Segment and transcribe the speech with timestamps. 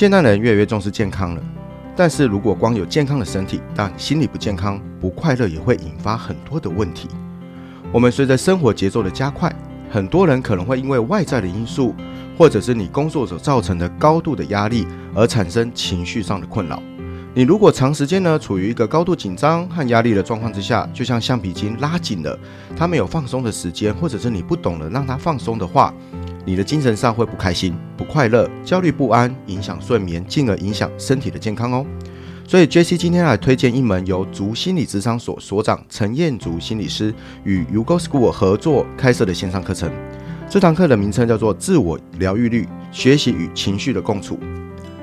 [0.00, 1.42] 现代人越来越重视健康了，
[1.94, 7.06] 但是如果光有健康的身体，但心理不健康、不快乐，也会引发很多的问题。
[7.92, 9.54] 我们随着生活节奏的加快，
[9.90, 11.94] 很多人可能会因为外在的因素，
[12.38, 16.82] 或者是你工作所造成的高度的压力，而产生情绪上的困扰。
[17.32, 22.36] 你如果长时间呢处于一个高度紧张和压力的状况之下，就像橡皮筋拉紧了，
[22.76, 25.94] 它没有放松的时间，或者是你不懂得让它放松的话，
[26.44, 31.86] 你的精神上会不开心、不快乐、焦虑不安，影响睡眠，进而影响身体的健康哦。
[32.48, 39.88] 所以，Jesse 今天来推荐一门由筑心理咨商所所长陈彦竹心理师与 U Go School 合作开设的线上课程。
[40.48, 44.34] 这堂课的名称叫做《自我疗愈力：学习与情绪的共处》。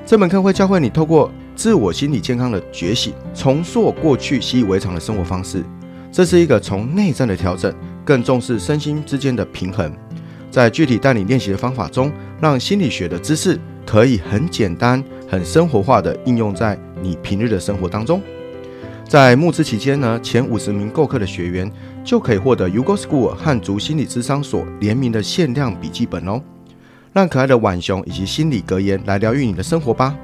[0.04, 5.64] 这门课会教会你透过自我心理健康的觉醒，重塑过去习以为常的生活方式。
[6.12, 9.92] 这是一个从内在的调整，更重视身心之间的平衡。
[10.52, 18.22] 在具体带你练习的方法中，让心理学的知识可以很简单、很生活化的应用在你平日的生活当中。
[19.08, 21.68] 在募资期间呢，前五十名购课的学员
[22.04, 26.40] 就可以获得 U Go School 和筑心理咨商所联名的限量笔记本哦。
[27.12, 30.16] 让可爱的浣熊以及心理格言来疗愈你的生活吧。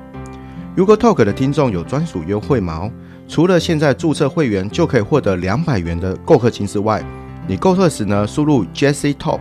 [0.76, 2.90] 如果 Talk 的听众有专属优惠码哦，
[3.28, 7.00] 除了现在注册会员就可以获得两百元的购课金之外，
[7.46, 9.38] 你购课时呢，输入 Jessie Talk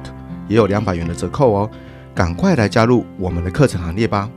[0.48, 1.70] 也有两百元的折扣哦，
[2.14, 4.30] 赶快来加入我们的课程行列吧！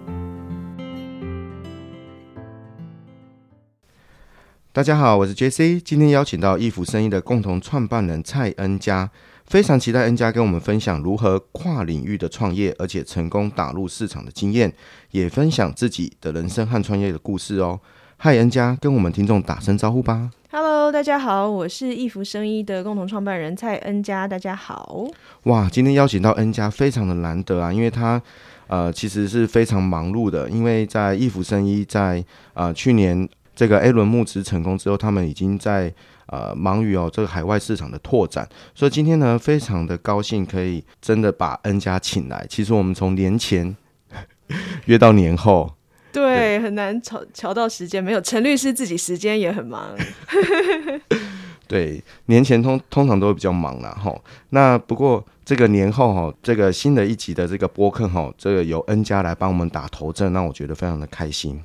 [4.76, 9.10] 大家好，我是 Jessie，今天邀请到易福生医的共同创办人蔡恩佳。
[9.46, 14.70] 非常期待恩佳跟我们分享如何跨领域的创业，而且成功打入市场的经验，
[15.12, 17.80] 也分享自己的人生和创业的故事哦。
[18.18, 20.30] 嗨，恩佳，跟我们听众打声招呼吧。
[20.50, 25.06] Hello，大家好，我是易福生医的共同创办人蔡恩佳，大家好。
[25.44, 28.20] 哇，今天邀请到恩佳非常的难得啊，因为他
[28.66, 35.92] 呃其实是非常忙碌的，因为在易福生医在呃去年这个 A 轮募资成功之后，他们已经在。
[36.28, 42.44] 呃，忙于哦这个海外市场的拓展，所以今天呢，非常的高兴可以真的把 N 家请来。
[42.50, 43.76] 其实我们从年前
[44.86, 45.72] 约到年后，
[46.10, 48.02] 对，很难瞧瞧到时间。
[48.02, 49.94] 没有陈律师自己时间也很忙，
[51.68, 53.90] 对，年前通通常都会比较忙啦。
[53.90, 54.12] 哈。
[54.50, 61.62] 那不过这个年后哈，这个新的一集的这个播客哈，这个由 N 家来帮我们打头阵，让我觉得非常的开心。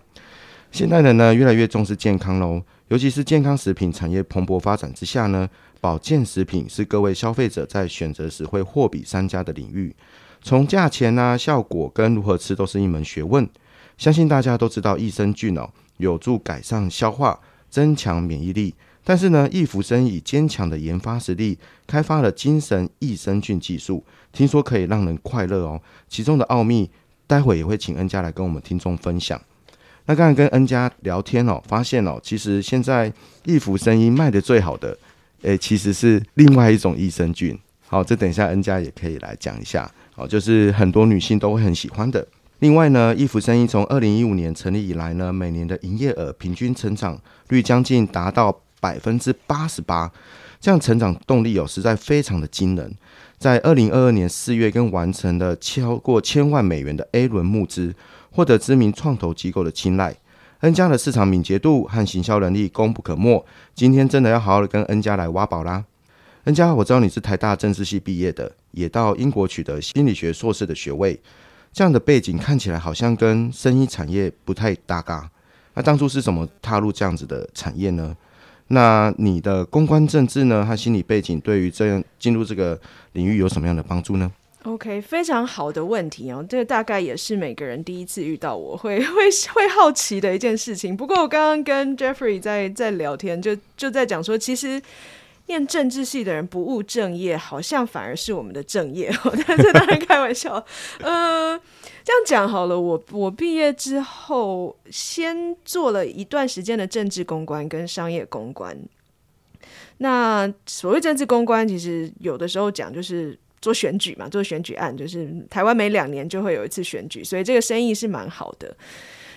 [0.71, 2.63] 现代人呢，越来越重视健康喽。
[2.87, 5.49] 尤其是健康食品产业蓬勃发展之下呢，
[5.81, 9.93] 保健食品是各位消费者在选择时会货比三家的领域。
[10.41, 13.47] 从价钱啊、效果跟如何吃都是一门学问。
[13.97, 17.37] 相信大家都知道益生菌哦，有助改善消化、
[17.69, 18.73] 增强免疫力。
[19.03, 25.81] 但是呢，易福生以坚强的研发实力，开发了精神益生菌技术，听说可以让人快乐哦。
[26.07, 26.89] 其中的奥秘，
[27.27, 29.39] 待会也会请恩家来跟我们听众分享。
[30.06, 33.12] 那刚才跟恩家聊天哦，发现哦，其实现在
[33.45, 34.97] 易福生医卖的最好的，
[35.44, 37.57] 诶，其实是另外一种益生菌。
[37.88, 39.90] 好，这等一下恩家也可以来讲一下。
[40.13, 42.25] 好，就是很多女性都会很喜欢的。
[42.59, 47.19] 另外呢，易福生医从二零一五年成立以来呢，每年的营业额平均成长
[47.50, 50.11] 率将近达到百分之八十八，
[50.59, 52.94] 这样成长动力哦，实在非常的惊人。
[53.38, 57.94] 在二零二二年四月，跟完成了超过千万美元的 A 轮募资。
[58.31, 60.15] 获得知名创投机构的青睐，
[60.61, 63.45] 恩家的市场敏捷度和行销能力功不可没。
[63.75, 65.83] 今天真的要好好的跟恩家来挖宝啦！
[66.45, 71.19] 恩家，我知道你是台大政治系毕业的，也到英国取得心理学硕士的学位，
[71.71, 75.29] 这样的背景看起来好像跟生医产业不太搭嘎。
[75.73, 78.15] 那当初是怎么踏入这样子的产业呢？
[78.69, 82.79] 那你的公关政治呢和心理背景对于这样进入这个
[83.11, 84.31] 领域有什么样的帮助呢
[84.63, 90.95] ？OK，非常好的问题哦，这个大概也是每个人第一次遇到我会 会会好奇的一件事情。
[90.95, 94.79] 不过我刚刚跟 Jeffrey 在在聊天，就就在讲说，其实
[95.47, 99.11] 念政治系的人不务正业，好像反而是我们的正业。
[99.47, 100.63] 但是当然开玩笑，
[100.99, 101.59] 嗯、
[102.03, 102.79] 这样讲好了。
[102.79, 108.78] 我我毕业之后，先做了一段时间的政治公关跟商业公关。
[109.97, 113.35] 那所谓政治公关，其实有的时候讲就是。
[113.61, 118.75] 做选举嘛，做选举案，就是台湾每两年就会有一次选举，所以这个生意是蛮好的。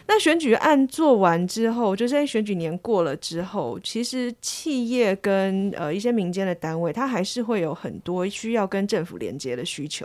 [0.06, 10.04] 那选举案做完之后，就是选举年过了之后，其实企业跟呃一些民间的单位，它还是会有很多需要跟政府连接的需求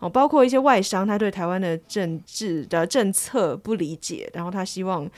[0.00, 5.08] 哦，包括一些外商，他对台湾的政治的政策不理解，然后他希望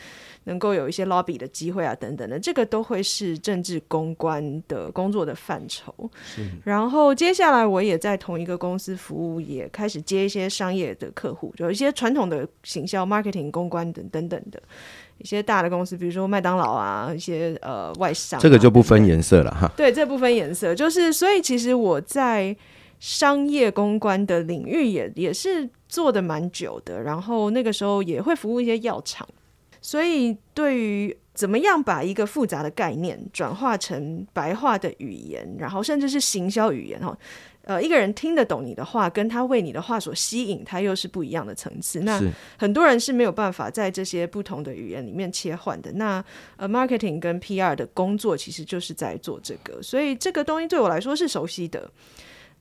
[0.45, 5.95] 能够有一些 lobby 的机会啊，等等的，这个都会是政治公关的工作的范畴。
[6.63, 14.07] 然后接下来我也在同一个公司服务，也开始接一些商业的客户，就有一些传统的行销、marketing、公关等。
[14.11, 14.61] 等等的
[15.19, 19.71] 一些大的公司，比如说麦当劳啊，一些呃外商啊，这个就不分颜色了哈。
[19.77, 22.55] 对，这不分颜色就是，所以其实我在
[22.99, 29.27] 商业公关的领域也也是做的蛮久的，然后那个时候也会服务一些药厂，
[29.81, 37.17] 所以对于怎么样把一个复杂的概念转化成白话的语言，然后甚至是行销语言哈。
[37.65, 42.01] 呃，一个人听得懂你的话，跟他为你的话所吸引，他又是不一样的层次。
[42.01, 42.21] 那
[42.59, 45.93] 很多人是没有办法在这些不同的语言里面切换的。
[45.93, 46.25] 那
[46.57, 51.91] 呃，marketing 跟 PR 的工作其实就是在做这个，所以这个东西对我来说是熟悉的。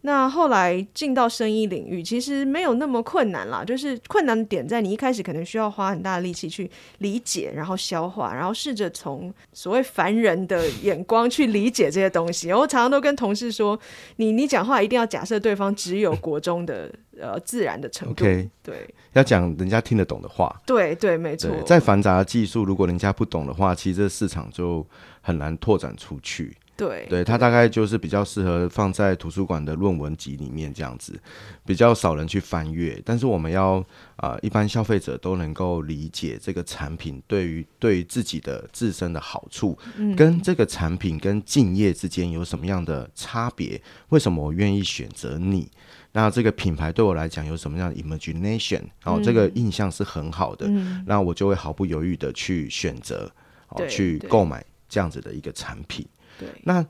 [0.01, 3.66] 那后来进到生意领域，其实没有那么困难啦。
[3.66, 12.54] 就是困难的点在你一开始可能需要花很大的力气去理解，然后消化，然后试着从所谓凡人的眼光去理解这些东西。
[12.54, 13.78] 我常常都跟同事说，
[14.16, 20.56] 你你讲话一定要假设对方只有国中的呃自然的程度，okay, 对，要讲人家听得懂的话。
[20.66, 21.52] 对对，没错。
[21.66, 24.88] 再繁杂的技术，如果人家不懂的话，其实这市场就
[25.19, 26.56] 很难拓展出去。
[26.80, 31.20] 对，对，它大概就是比较适合放在图书馆的论文集里面这样子，
[31.66, 33.00] 比较少人去翻阅。
[33.06, 33.74] 但是我们要
[34.16, 43.81] 啊、呃，一般消费者都能够理解这个产品对于对于自己的自身的好处，嗯，跟这个产品跟敬业之间有什么样的差别？
[44.10, 45.70] 为什么我愿意选择你？
[46.12, 48.81] 那这个品牌对我来讲有什么样的 imagination？
[49.04, 53.31] 然后、嗯、这个印象是很好的，嗯，那我就会毫不犹豫的去选择，
[53.68, 56.04] 哦，去购买这样子的一个产品。
[56.40, 56.84] 对，那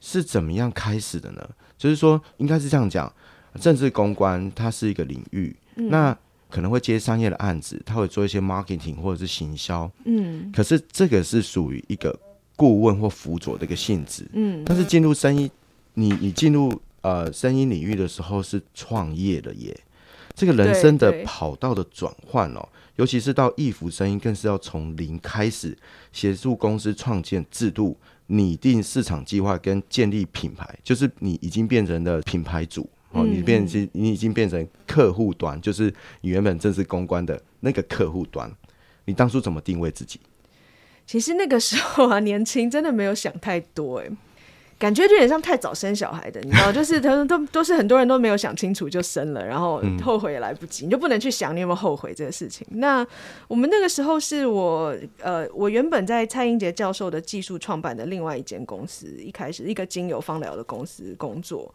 [0.00, 1.48] 是怎么样开始的呢？
[1.78, 3.10] 就是说，应该是这样讲，
[3.60, 6.18] 政治公关它是一个领域，嗯，那
[6.50, 12.18] 可能会接商业的案子，他会做一些 marketing 或者是行销，嗯，可是这个是属于一个
[12.56, 15.50] 顾问或辅佐的一个性质，嗯，但是进入生意，
[15.94, 19.78] 你你进入呃生意领域的时候是创业的耶，
[20.34, 25.76] 这个人生的跑道的转换哦，尤其是到易服生医，更是要从零开始
[26.12, 27.96] 协助公司创建制度。
[28.28, 38.50] 拟定市场计划跟建立品牌，就是你已经变成了品牌主哦，你变成你已经变成客户端，就是你原本正是公关的那个客户端。
[39.06, 40.20] 你当初怎么定位自己？
[41.06, 44.08] 其实那个时候啊，年轻真的没有想太多哎。
[44.78, 52.66] 感觉就有点像太早生小孩的，你知道， 就是他们都都是很多人都没有想清楚就生了，然后后悔也来不及，你就不能去想你有没有后悔这个事情。
[52.70, 53.04] 那
[53.48, 61.74] 我们那个时候是我呃，我原本在蔡英杰教授的技术创办的另外一间公司，一开始一个精油芳疗的公司工作。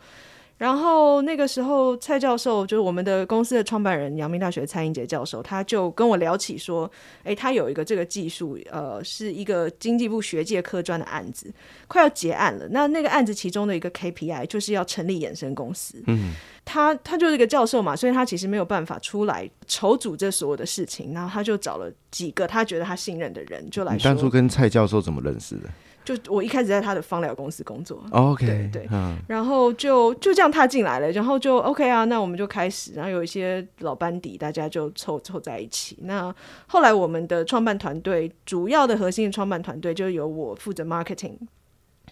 [0.58, 6.90] 然后那个时候，蔡教授就是我们的公司的创办人，阳明大学蔡英杰教授，他就跟我聊起说，
[7.24, 11.52] 哎，他有一个这个技术，呃，是一个经济部学界科专的案子，
[11.88, 12.68] 快要结案了。
[12.70, 16.02] 那那个案子其中的一个 KPI 就是要成立衍生公司。
[16.08, 16.34] 嗯，
[16.64, 24.04] 他他就是一个教授嘛，所以他其实没有办法出来筹组这所有的事情，然后他就找了几个他觉得他信任的人，就来说。
[24.04, 25.70] 当初跟蔡教授怎么认识的？
[26.04, 35.98] 就我一开始在他的芳疗公司工作，OK，对对、嗯，然后就就这样踏进来了，然后就 OK 啊，那我们就开始，然后有一些老班底，大家就凑凑在一起。
[36.02, 36.34] 那
[36.68, 41.38] 后来我们的创办团队，主要的核心的创办团队就由我负责 marketing。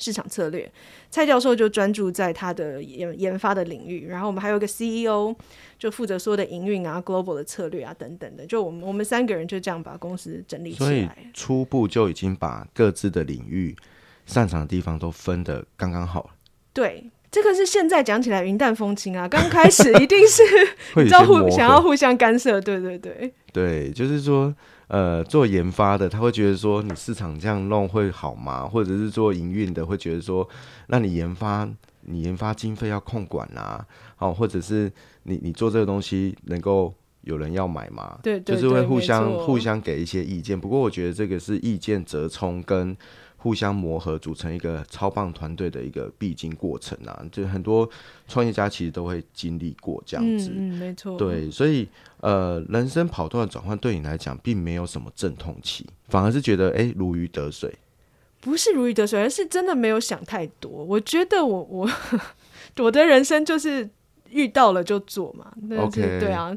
[0.02, 0.70] 市场策略，
[1.12, 5.36] 蔡教授就专注在他的研研发的领域，然后我们还有一个 CEO，
[5.78, 8.44] 就负责所有的营运啊、global 的策略啊等等的。
[8.48, 13.76] 就我们我们三个人就这样把公司整理起来，所以初步就已经把各自的领域
[14.26, 16.32] 擅长的地方都分得刚刚好。
[16.74, 20.42] 对，这个是现在讲起来云淡风轻啊，刚开始一定是
[20.98, 24.56] 你知道互想要互相干涉，对对对，对，就是说。
[24.92, 28.68] 呃，做研发的他会觉得说，你市场这样弄会好吗？
[28.68, 30.46] 或者是做营运的会觉得说，
[30.88, 31.66] 那你研发
[32.02, 33.86] 你研发经费要控管啊，
[34.18, 34.92] 好，或者是
[35.24, 38.20] 你你做这个东西能够有人要买吗？
[38.22, 40.60] 对，对，对，就是会互相互相给一些意见。
[40.60, 42.98] 不过我觉得这个是意见折冲跟。
[43.42, 47.26] 互相磨合，组成一个超棒团队的一个必经过程啊！
[47.32, 47.90] 就很多
[48.28, 51.18] 创业家其实都会经历过这样子，嗯，嗯，没错。
[51.18, 51.88] 对，所以
[52.20, 57.74] 呃，人生跑道的转换对你来讲，并没有什么阵痛期，反而是觉得哎、欸，如鱼得水。
[58.40, 60.70] 不是如鱼得水，而是真的没有想太多。
[60.70, 61.90] 我觉得我我
[62.78, 63.90] 我的人生就是
[64.30, 65.52] 遇到了就做嘛。
[65.80, 66.56] OK，对啊。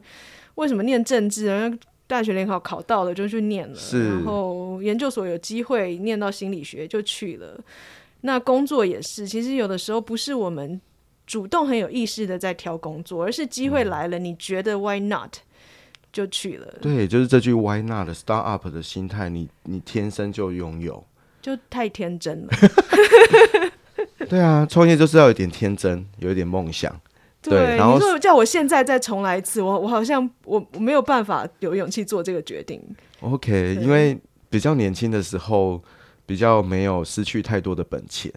[0.56, 1.70] 为什么念政治啊？
[2.06, 7.58] 大学联考考到了就去念了，然后研究所有机会念到心理学就去了。
[8.20, 10.80] 那工作也是，其实有的时候不是我们
[11.26, 15.37] 主动很有意识的在挑工作，而是机会来了，你觉得 why not
[16.12, 16.75] 就去了。
[16.80, 21.04] 对，就是这句 why not 的 start up 的心态，你你天生就拥有，
[21.42, 22.52] 就太天真了。
[24.28, 26.99] 对啊，创业就是要有点天真，有一点梦想。
[27.50, 32.80] 对，对，然后你说叫我现在再重来一次，我我好像我我没有办法有勇气做这个决定。
[33.20, 35.82] OK，因为比较年轻的时候，
[36.24, 38.32] 比较没有失去太多的本钱。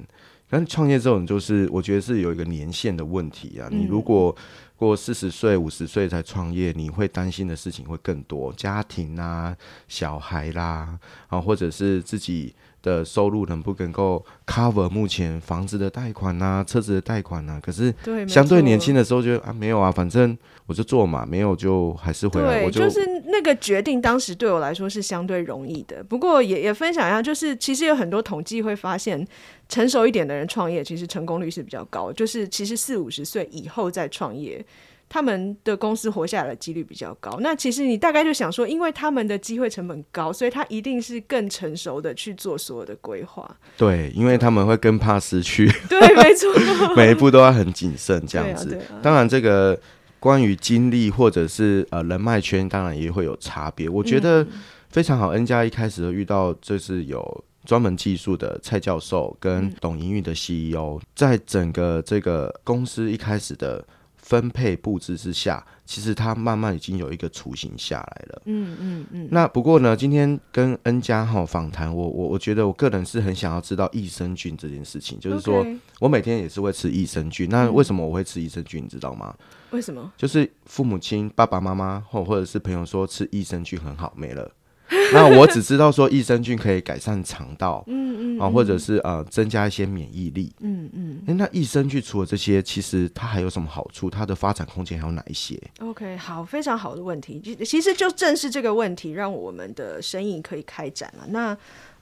[0.49, 3.67] 但创业这种就是，我觉得是有一个年限的问题啊。
[3.71, 4.35] 嗯、你如果
[4.75, 9.55] 过四十岁、五十岁才创业，你会担心的事情会更多，家庭啊、
[9.87, 10.97] 小孩啦，
[11.27, 12.55] 啊，或者是自己。
[12.87, 17.59] 的收入能不能够 cover 目前房子的贷款啊、车子的贷款啊？
[17.61, 17.93] 可是
[18.25, 22.59] 相对年轻的时候就啊没有啊，反正我就做嘛，没有就还是回来。
[22.59, 26.01] 对，我就，就是那个决定，当时对我来说是相对容易的。
[26.03, 29.27] 不过也也分享一下，就是其实有很多统计会发现，
[29.67, 32.11] 成熟一点的人创业，其实成功率是比较高。
[32.13, 34.65] 就是其实四五十岁以后再创业。
[35.09, 37.37] 他们的公司活下来的几率比较高。
[37.39, 43.49] 那其实你大概就想说，因为他们的机会成本高，所以他一定是更成熟的去做所有的规划。
[43.77, 45.65] 对，因为他们会更怕失去。
[45.87, 46.51] 对，没错，
[46.95, 48.71] 每一步都要很谨慎这样子。
[48.71, 48.99] 对啊啊。
[49.01, 49.79] 当然，这个
[50.19, 53.87] 关于经历或者是呃人脉圈，当然也会有差别。
[53.87, 54.45] 我觉得
[54.89, 55.29] 非常好。
[55.29, 63.85] N 加一开始遇到就是有专门技术的蔡教授跟懂营运的 CEO，在整个这个公司一开始的。
[64.27, 68.41] 分配布置之下，其实他慢慢已经有一个雏形下来了。
[68.43, 69.27] 嗯嗯嗯。
[69.31, 75.65] 那不过呢，今天跟 N 家哈访谈，我我我觉得我个人是很想要知道益生菌这件事情，就是说
[76.01, 77.47] 我每天也是会吃益生菌。
[77.49, 78.83] 那为什么我会吃益生菌？
[78.83, 79.33] 你知道吗？
[79.71, 80.11] 为什么？
[80.17, 84.51] 就是父母亲、爸爸妈妈或或者是朋友说吃益生菌很好，没了。
[85.13, 91.21] 那我只知道说益生菌可以改善肠道，嗯嗯，啊，或者是呃增加一些免疫力，嗯嗯。
[91.27, 94.09] 哎，那益生菌除了这些，其实它还有什么好处？
[94.09, 97.41] 它的发展空间还有哪一些？OK，好，非常好的问题。
[97.65, 101.25] 其实就正是这个问题，让我们的生意可以开展了。
[101.29, 101.57] 那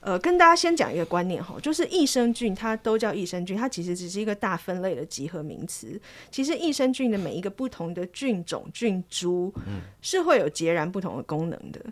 [0.06, 6.00] 呃，跟大家先讲一个观念哈，就是益生菌它都叫益生菌，它其实只是一个大分类的集合名词。
[6.30, 9.52] 其实益生菌的每一个不同的菌种、菌株，
[10.00, 11.84] 是会有截然不同的功能的。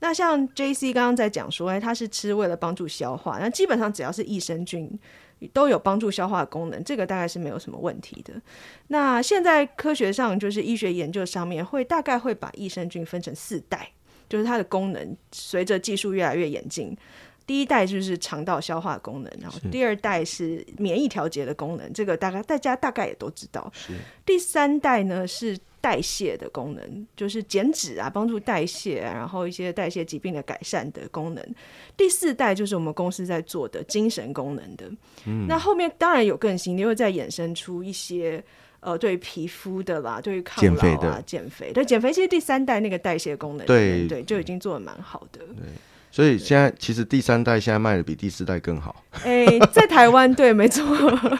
[0.00, 4.86] 那像 JC 刚刚在讲说，哎，它是吃为了帮助消化，那基本上只要是益生菌
[5.54, 8.34] 都有帮助消化的功能，这个大概是没有什么问题的。
[8.88, 13.88] 那现在科学上就是医学研究上面会大概会把益生菌分成四代，
[14.28, 16.94] 就是它的功能随着技术越来越演进。
[17.46, 23.70] 第一代就是肠道消化功能，然后第二代是免疫调节的功能，这个大概大家大概也都知道。
[23.74, 23.94] 是
[24.24, 31.44] 第三代呢是代谢的功能，就是减脂啊，帮助代谢啊，然后一些代谢疾病的改善的功能。
[31.96, 34.90] 第四代就是我们公司在做的精神功能的。
[35.26, 38.42] 嗯，那后面当然有更新，你会再衍生出一些
[38.80, 45.40] 呃，对于皮肤的啦，对于抗老啊、减肥，对减肥，其实第三代那个代谢功能，对对，就已经做的蛮好的。
[45.40, 45.66] 对。
[46.12, 49.02] 所以现在其实第三代现在卖的比第四代更好。
[49.24, 50.84] 哎、欸，在台湾对，没错。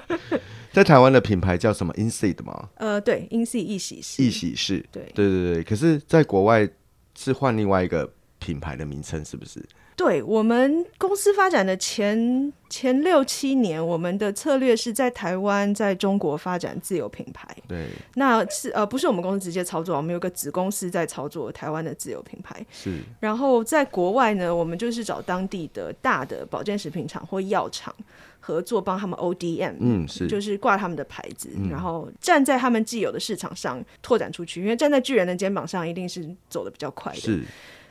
[0.72, 2.70] 在台湾的品牌叫什么？InSeed 吗？
[2.76, 4.22] 呃，对，InSeed 易洗式。
[4.22, 4.82] 易洗式。
[4.90, 5.62] 对对对对。
[5.62, 6.66] 可是，在国外
[7.14, 9.62] 是换另外一个品牌的名称，是不是？
[9.94, 17.54] 对，我们公司发展的前前六七年，我们的策略是在台湾、在中国发展自有品牌。
[17.68, 22.64] 对，那是呃，不是我们公司直接操作，我们有个子公司在操作台湾的自有品牌。
[22.70, 27.94] 是，然后在国外呢，我们就是找当地的大的保健食品厂或药厂
[28.40, 37.20] 合作，帮他们 ODM，嗯，是，就是挂他们的牌子，嗯，然后站在他们既有的市场上拓展出去，因为站在巨人的肩膀上，一定是走的比较快的。
[37.20, 37.44] 是。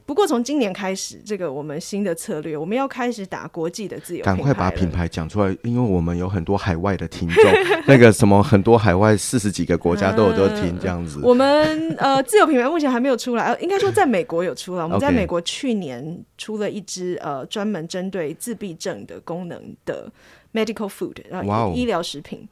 [0.06, 4.36] 不过从今年开始，这个我们新的策略，我们要开始打国际的自有品牌。
[4.36, 7.44] 赶快把品牌讲出来，因为我们有很多海外的听众，
[7.88, 11.22] 那个什么很多海外四十几个国家都有都听这样子。
[11.24, 14.84] 我们呃自有品牌目前还没有出来，呃，应该说在美国有出来。
[14.84, 20.12] 我们在美国去年出了一支呃专门针对自闭症的功能的
[20.54, 22.48] medical food，然后医疗食品。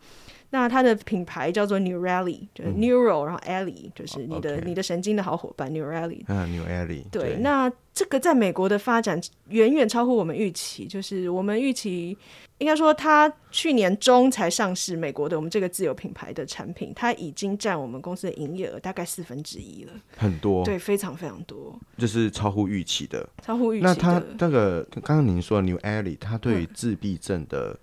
[0.51, 6.25] 那它的品牌叫做 Neurally，就是 Neuro，、嗯、然后 Ally，就是你的、哦 okay、你的神经的好伙伴 Neurally。
[6.25, 7.03] 啊，Neurally。
[7.11, 12.17] 对，对，那这个在美国的发展远远超乎我们预期，就是我们预期
[12.57, 23.93] 应该说，它去年中才上市，美国的我们这个自有品牌的产品，它已经占我们公司的营业额大概四分之一了，很多，对，非常非常多，就是超乎预期的，超乎预期的。
[23.93, 27.73] 那它那个刚刚您说 Neurally，它对于自闭症的。
[27.73, 27.79] 嗯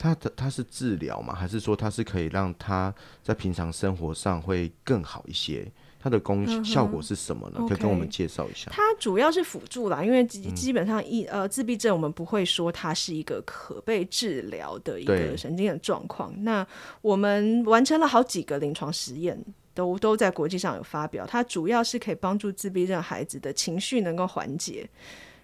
[0.00, 1.34] 它的它是治疗吗？
[1.34, 2.92] 还是说它是可以让他
[3.22, 5.70] 在平常生活上会更好一些？
[6.02, 7.56] 它的功效果是什么呢？
[7.58, 8.70] 嗯、可以跟我们介绍一下。
[8.72, 16.32] 它主要是辅助啦，因为基基本上一呃自闭症，我们不会说它是一个可被治疗的一个神经的状况。
[16.42, 16.66] 那
[17.02, 19.38] 我们完成了好几个临床实验，
[19.74, 21.26] 都都在国际上有发表。
[21.26, 24.88] 它主要是可以帮助自闭症孩子的情绪能够缓解。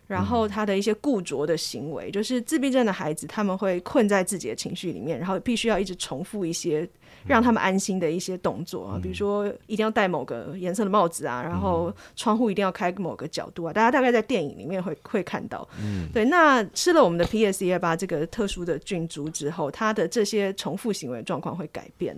[0.07, 6.89] 然后他的一些固着的行为，嗯、就是自闭症的孩子，他们会困在自己的情绪里面，然后必须要一直重复一些
[7.27, 15.69] 让他们安心的一些动作啊，嗯、比如说一定要戴某个颜色的帽子啊，然后窗户一定要开某个角度啊，大家大概在电影里面会会看到。
[15.83, 16.25] 嗯，对。
[16.27, 22.17] 那吃了我们的 PS128 这个特殊的菌株之后，他的这些重复行为状况会改变。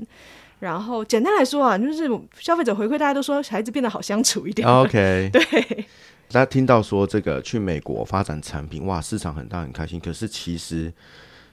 [0.61, 4.69] 然后简单来说啊，就是消费者回馈，大家都说孩子变得好相处一点。
[4.69, 5.87] OK， 对。
[6.31, 9.99] 大家听到说这个去美国发展产品，哇，市场很大，很开心。
[9.99, 10.93] 可是其实，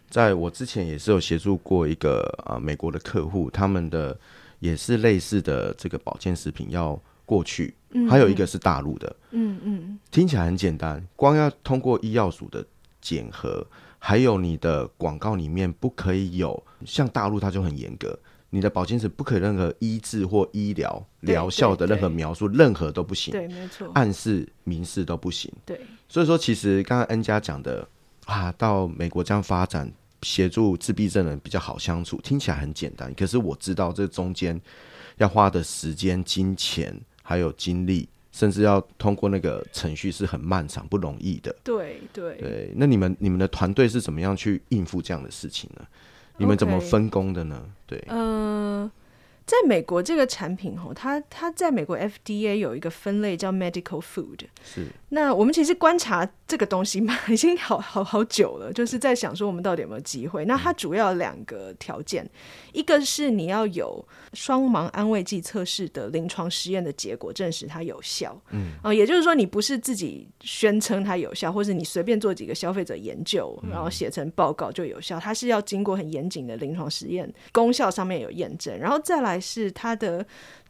[0.10, 4.18] 在我之前也是有协助过一个啊、呃、美国的客户，他们的
[4.60, 7.74] 也是类似的这个保健食品要过去，
[8.10, 12.66] 还有一个是大陆的，嗯嗯，听起来很简单，光要通过医药署的
[13.00, 13.66] 检核，
[13.98, 18.20] 还有你的广告里面不可以有，像大陆它就很严格。
[18.56, 23.34] 你的保健室不可以任何医治或医疗疗效的任何描述，任何都不行。
[23.34, 23.92] 对，没错。
[23.94, 25.52] 暗示、明示都不行。
[25.66, 25.82] 对。
[26.08, 27.86] 所以说，其实刚刚恩佳讲的
[28.24, 33.14] 啊，到美国这样发展，协助自闭症人比较好相处，听起来很简单。
[33.14, 34.58] 可是我知道这中间
[35.18, 41.54] 要花的时间、金钱还有精力，甚至要通过那个程序是很漫长、不容易的。
[41.62, 42.72] 对对对。
[42.74, 45.86] 那你们你们的团队是怎么样去应付这样的事情呢？
[46.38, 48.92] 你们怎么分工的呢对，嗯、呃，
[49.46, 54.40] 在美国这个产品吼，它它在美国 FDA 有一个分类叫 medical food。
[54.64, 54.88] 是。
[55.10, 60.44] 那我们其实观察这个东西嘛，已经好好好久了，就是在想说我们到底有没有机会。
[60.46, 62.28] 那它主要两个条件，
[62.74, 68.74] 一个是你要有双盲安慰剂测试的临床实验的结果证实它有效，嗯。
[68.84, 80.26] 啊，也就是说你不是自己宣称它有效，或是你随便做几个消费者研究，然后写成报告就有效，它是要经过很严谨的临床实验，功效上面有验证，然后再来是它的。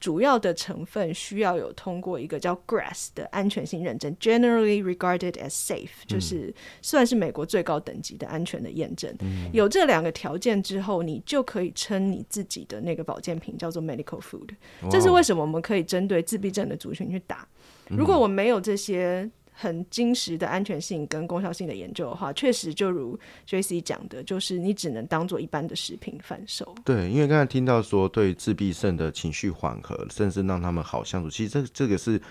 [0.06, 9.12] 主要的成分需要有通过一个叫 GRAS 的安全性认证，Generally regarded as safe，就是算是美国最高等级的安全的验证。
[9.22, 14.50] 嗯、有这两个条件之后，你就可以称你自己的那个保健品叫做 medical food。
[14.92, 17.48] 这是为什么我们可以针对自闭症的族群去打。
[17.90, 19.28] 如果我没有这些。
[19.58, 26.76] 很精实的安全性跟功效性的研究的话，确实就如 JC 讲的，就是你只能当做一般的食品贩售。
[26.84, 32.22] 对，因为刚才听到说对自闭症的情绪缓和，甚至让他们好相处，其实这这个是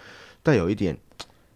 [0.43, 0.97] 带有一点。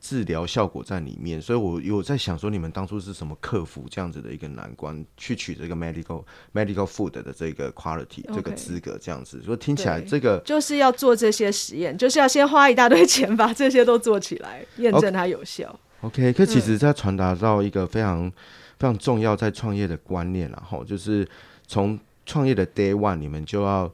[0.00, 8.22] 治疗效果在里面，所以我有在想说，你们当初是什么克服这样子的一个难关，去取这个 medical medical food 的这个 quality.
[8.32, 15.78] 这个资格，这样子，说听起来这个就是要做这些实验，就是要先花一大堆钱把这些都做起来，验证它有效。
[16.02, 18.32] OK，, okay 可其实在传达到一个非常、嗯、
[18.78, 21.28] 非常重要在创业的观念，然后就是
[21.66, 23.92] 从创业的 day one，你们就要。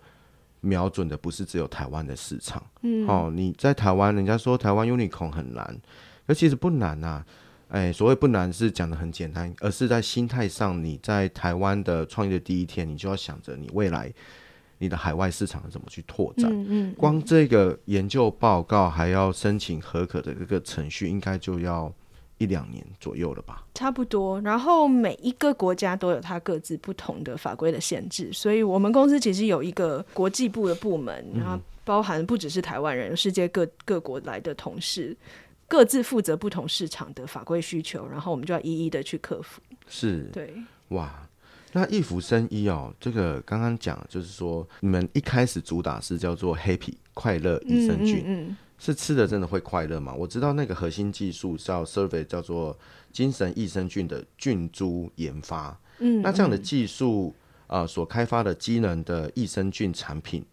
[0.65, 5.79] 瞄准的不是只有台湾的市场，嗯，哦，你在台湾，人家说台湾 unicorn 很难，
[6.27, 7.23] 那其实不难呐，
[7.69, 14.13] 哎，所谓不难是讲的很简单，而是在心态上，你在台湾的创业的第一天，你就要想着你未来
[14.79, 21.93] 你的海外市场怎么去拓展，嗯，嗯，光这个研究报告还要申请合可的这个程序，应该就要。
[22.45, 24.39] 一两年左右了吧，差不多。
[24.43, 35.17] 然后每一个国家都有它各自不同的法规的限制，所以我们公司其实有一个国际部的部门，然后包含不只是台湾人，世界各各国来的同事，
[35.67, 39.63] 各自负责不同市场的法规需求，然后我们就要一一的去克服。
[39.89, 40.55] 是，对，
[40.89, 41.27] 哇，
[41.73, 48.19] 那易福生医哦，这个刚刚讲就是说，你们一开始主打是叫做 Happy 快乐益生菌。
[48.19, 50.13] 嗯嗯嗯是吃的真的会快乐吗？
[50.13, 52.79] 我知道那个核心技术叫 Survey，叫做
[53.11, 55.81] 精神益生菌的菌株研发。
[56.01, 57.35] 嗯，那这样的技术
[57.67, 60.45] 啊、呃，所开发的机能的益生菌产品，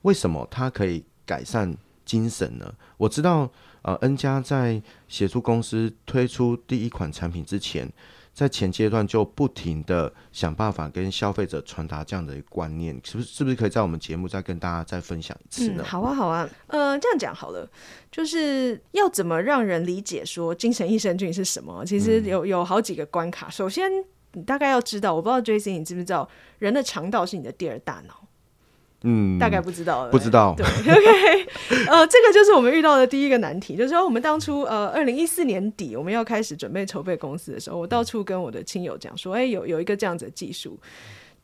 [0.00, 2.74] 为什么它可以改善精神呢？
[2.96, 3.50] 我知道，
[3.82, 7.92] 呃，恩佳在协助公司推出第一款产品之前。
[8.34, 13.28] 在前阶段就不停的想办法跟消费者传达这样的一个观念，是不是？
[13.30, 15.82] 是不是可以在我们节目再跟大家再分享一次呢？
[15.82, 16.48] 嗯，好啊，好啊。
[16.66, 17.70] 呃，这样讲好了，
[18.10, 21.84] 就是要怎么让人理解说精神益生菌是什么？
[21.86, 23.48] 其实有有好几个关卡。
[23.48, 23.88] 首先，
[24.32, 28.26] 你大概要知道，我不知道 JC 你知不知道，人的肠道是你的第二大脑。
[29.04, 30.54] 嗯，大概不知道了，不知道。
[30.56, 31.46] 对， OK，
[31.88, 40.78] 呃，这个就是我们遇到的第一个难题，就是说我们当初呃，二零一四年底我们要开始准备筹备公司的时候，我到处跟我的亲友讲说，哎、欸，有有一个这样子的技术，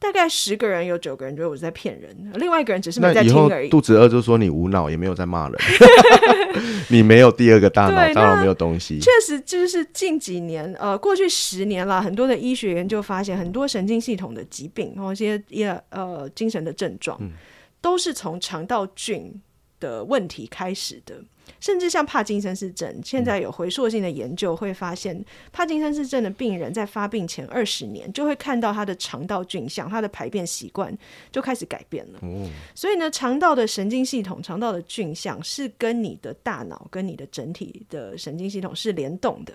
[0.01, 3.69] 大概十个人有九个人觉得我是在骗人，另外一个人只是没在听而已。
[3.69, 5.59] 肚子饿就说你无脑，也没有在骂人，
[6.89, 8.99] 你没有第二个大脑，当然没有东西。
[8.99, 17.33] 确实，就是近几年，呃，过去十年啦，很多的医学研究发现，很多神经系统的疾病，然后一些也呃精神的症状，嗯、
[17.83, 19.39] 都是从肠道菌
[19.79, 21.17] 的问题开始的。
[21.59, 30.97] 甚至像帕金森氏症，现在有回溯性的研究会发现，帕金森氏症的病人在发病前二十年就会看到他的肠道菌相，他的排便习惯
[31.33, 32.21] 就开始改变了。
[32.75, 39.55] 所以呢，肠道的神经系统、肠道的菌相是跟你的大脑、跟你的整体的神经系统是联动的。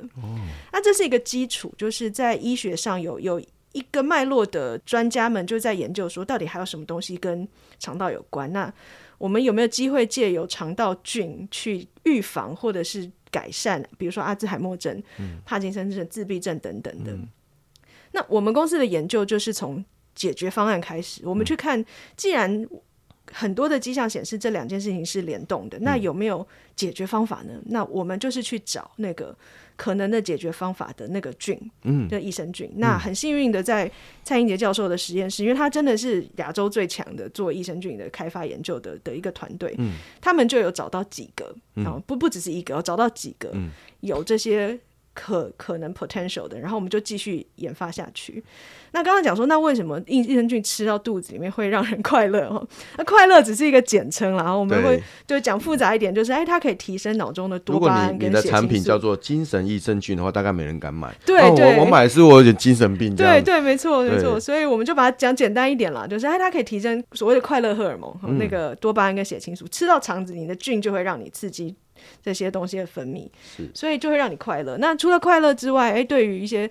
[0.71, 3.39] 那这是一个基础，就是在医学上有有
[3.73, 8.51] 一个脉络的专家们就在研究说，到底还有什么东西跟肠道有关？
[8.51, 8.73] 那
[9.25, 17.11] 我们有没有机会借由肠道菌去预防或者是改善，比如说阿兹海默症、嗯、帕金森症、自闭症等等的？
[17.11, 17.27] 嗯、
[18.11, 19.83] 那我们公司的研究就是从
[20.13, 21.83] 解决方案开始，我们去看，
[22.15, 22.67] 既然
[23.31, 27.53] 很多的迹象显示这两件事情是联动的，那有没有解决方法呢？
[27.65, 29.35] 那我们就是去找那个。
[29.77, 32.65] 可能的解决方法的那个菌，嗯，的益生菌。
[32.75, 33.91] 嗯、那很幸运的，在
[34.23, 44.79] 蔡英杰教授的实验室，因为他真的是亚洲最强的做益生菌的开发研究的的一个团队，嗯，他们就有找到几个，嗯，不不只是一个，找到几个，嗯，有这些。
[45.17, 48.43] 可可能 potential 的，然后我们就继续研发下去。
[48.95, 52.45] 那刚刚讲说，那为什么益益生菌吃到肚子里面会让人快乐？
[52.45, 52.65] 哦，
[52.97, 58.47] 那快乐只是一个简称，然后我们会就讲复杂一点，就是哎，它可以提升脑中的多巴胺跟血清素。
[58.47, 61.13] 如果你，你的产品叫做精神益生菌的话，大概没人敢买。
[61.25, 63.13] 对我我买是我有点精神病。
[63.13, 64.39] 对对，没错没错。
[64.39, 71.75] 所以我们就把它讲简单一点了，就是哎，它可以提升所谓的快乐荷尔蒙，嗯、那个多巴胺跟血清素，吃到肠子里的菌就会让你刺激。
[72.21, 74.77] 这些东西的分泌，是所以就会让你快乐。
[74.77, 76.69] 那除了快乐之外，哎，对于一些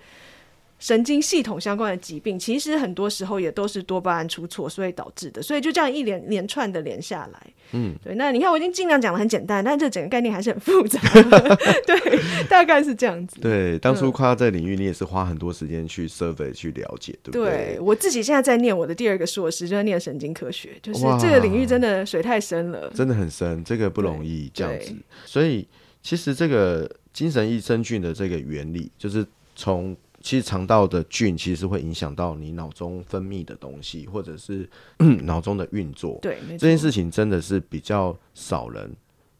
[0.78, 5.40] 神经系统相关的疾病，其实很多时候也都是多巴胺出错，所以导致的。
[5.40, 8.14] 所以就这样一连连串的连下来，嗯，对。
[8.16, 11.00] 那你看，我已经尽量讲的很简单，但这整个概念还是很复杂。
[11.86, 13.40] 对，大概是这样子。
[13.40, 17.76] 对，当初跨这个领域，你也是花很多时间去 survey 去了解，对不对？
[17.76, 24.94] 对，我自己现在在念我的第二个硕士，就在念神经科学，就是这个领域真的水太深了，真的很深，这个不容易这样子。
[25.24, 25.66] 所以
[26.02, 29.24] 其实这个精神益生菌的这个原理，就是
[29.56, 29.96] 从。
[30.24, 34.66] 其实肠道的菌其实会影响到你脑中分泌的东西，或者是
[35.24, 36.18] 脑中的运作。
[36.22, 38.90] 对，这件事情真的是比较少人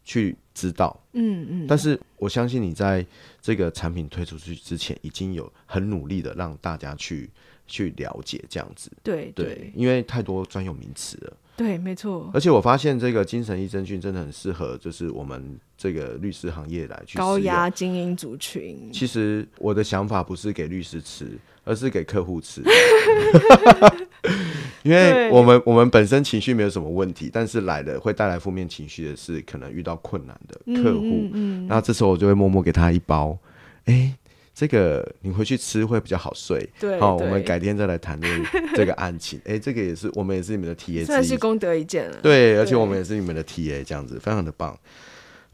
[0.05, 0.95] 去知道。
[1.15, 1.67] 嗯嗯。
[1.67, 3.05] 但是我相信你在
[3.41, 7.31] 这个产品推出去之前，已经有很努力的让大家去
[7.67, 8.93] 去了解这样子。
[9.03, 11.37] 对对，对，因为太多专有名词了。
[11.57, 12.29] 对，没错。
[12.35, 18.91] 而且我发现这个精神益生菌真的很适合，就是我们这个律师行业来去高压精英族群。
[18.93, 21.29] 其实我的想法不是给律师吃，
[21.65, 22.63] 而是给客户吃。
[24.83, 31.01] 因为我们我们本身情绪没有什么问题，但是来的会带来负面情绪的是可能遇到困难的客户。
[31.01, 31.67] 嗯，嗯，嗯。
[31.69, 33.39] 那这时候我就会默默给他一包，
[33.85, 34.13] 哎。
[34.55, 36.67] 这个你回去吃会比较好睡。
[36.79, 38.43] 对，好，我们改天再来谈论
[38.75, 39.41] 这个案情。
[39.45, 42.17] 哎，这个也是我们也是你们的 TA，算是功德一件了。
[42.23, 44.79] 对，而且我们也是你们的 TA，这样子非常的棒。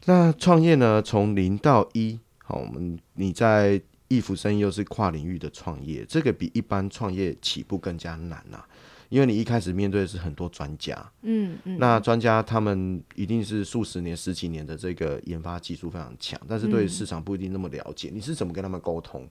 [0.05, 8.67] 那创业呢，从零到一，好，我们你在易福生又是跨领域的创业，这个比一般创业起步更加难呐、啊。
[9.11, 18.07] 因为你一开始面对的是很多专家，嗯嗯，那专家他们一定是数十年、十几年的这个研发技术非常强，但是对市场不一定那么了解。
[18.09, 19.27] 嗯、你是怎么跟他们沟通？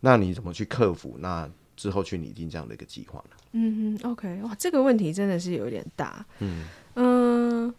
[0.00, 1.16] 那你怎么去克服？
[1.18, 1.46] 那
[1.76, 3.36] 之后去拟定这样的一个计划呢？
[3.52, 6.24] 嗯哼，OK，哇，这个问题真的是有点大。
[6.38, 7.74] 嗯嗯，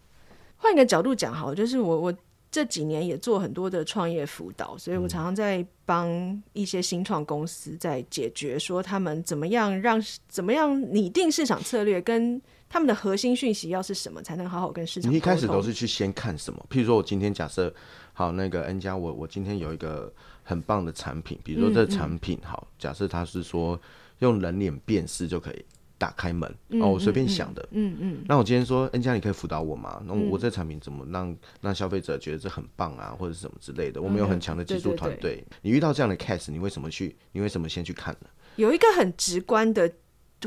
[0.58, 2.14] 换一个角度讲，好，就是我我。
[2.54, 15.10] 这几年也做很多的创业辅导，所以我常常在帮一些新创公司在解决说他们怎么样让怎么样拟定市场策略，跟他们的核心讯息要是什么，才能好好跟市场。
[15.10, 16.64] 你一开始都是去先看什么？
[16.70, 17.74] 譬如说我今天假设
[18.12, 20.14] 好那个 N 加，我我今天有一个
[20.44, 23.80] 很棒的产品，比如说这个产品好，假设它是说
[24.20, 25.64] 用人脸辨识就可以。
[26.04, 26.46] 打开门
[26.82, 28.24] 哦，我随便想的，嗯嗯。
[28.28, 30.02] 那我今天说，N 家你可以辅导我吗？
[30.06, 34.02] 那我这产品怎么让让消费者觉得这很棒啊，或者是什么之类的？
[34.02, 35.42] 我们有很强的技术团队。
[35.62, 37.16] 你遇到这样的 case，你为什么去？
[37.32, 38.28] 你为什么先去看呢？
[38.56, 39.90] 有一个很直观的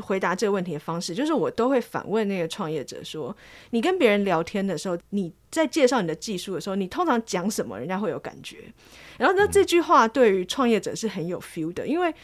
[0.00, 3.36] 回答这个问题的方式，就是我都会反问那个创业者说：
[3.70, 8.58] 你跟别人聊天的时候，你在介绍你的技术的时候，你通常讲什么，人家会有感觉？
[9.18, 12.14] 然后那这句话对于创业者是很有 feel 的，因为。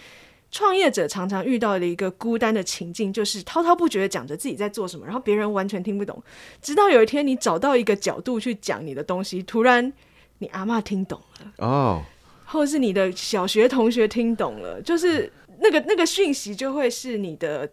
[0.54, 6.22] 创业者常常遇到的一个孤单的情境，就是滔滔不绝的讲着自己在做什么，然后别人完全听不懂。
[6.62, 9.92] 直到有一天，你找到一个角度去讲你的东西，突然
[10.38, 12.00] 你阿妈听懂了哦，
[12.44, 17.68] 或者是你的小学同学听懂了，就是那个那个讯息就会是你的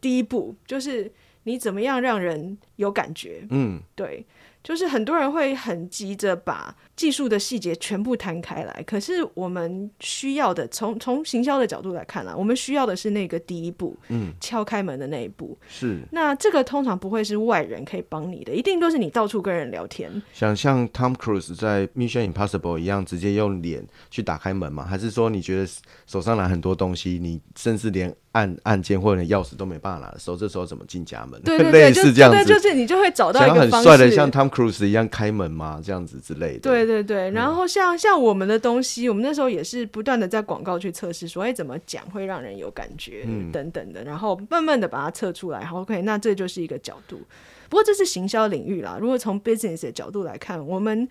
[0.00, 1.10] 第一步，就是
[1.42, 3.44] 你怎么样让人有感觉。
[3.50, 4.24] 嗯，对。
[4.62, 15.58] 就是很多人会很急着把技术的细节全部摊开来，可是我们需要的，从从行销的角度来看啊，我们需要的是那个第一步，嗯，敲开门的那一步。
[15.68, 16.00] 是。
[16.12, 20.10] 那这个通常不会是外人可以帮你的，一定都是你到处跟人聊天。
[20.32, 24.84] 想像 Tom Cruise 在 Mission Impossible 一样，直接用脸去打开门吗？
[24.84, 25.68] 还是说你觉得
[26.06, 31.40] 手上拿很多东西，你甚至连按按键或者连钥匙都没办法拿的时候，这时候怎么进家门？
[31.42, 35.80] 对对对，类似这样子，就，就是你就会找到一个方式，很帅的像 Tom Cruise 一样开门嘛？
[35.84, 36.60] 这样子之类的。
[36.60, 45.64] 对对对，然后像、嗯、像我们的东西，我们那时候也是不断的在广告去测试，说哎怎么讲会让人有感觉、嗯、等等的，然后慢慢的把它测出来。
[45.64, 47.20] 好，OK，那这就是一个角度。
[47.68, 51.08] 不过这是行销领域啦，如果从 business 的角度来看，我们。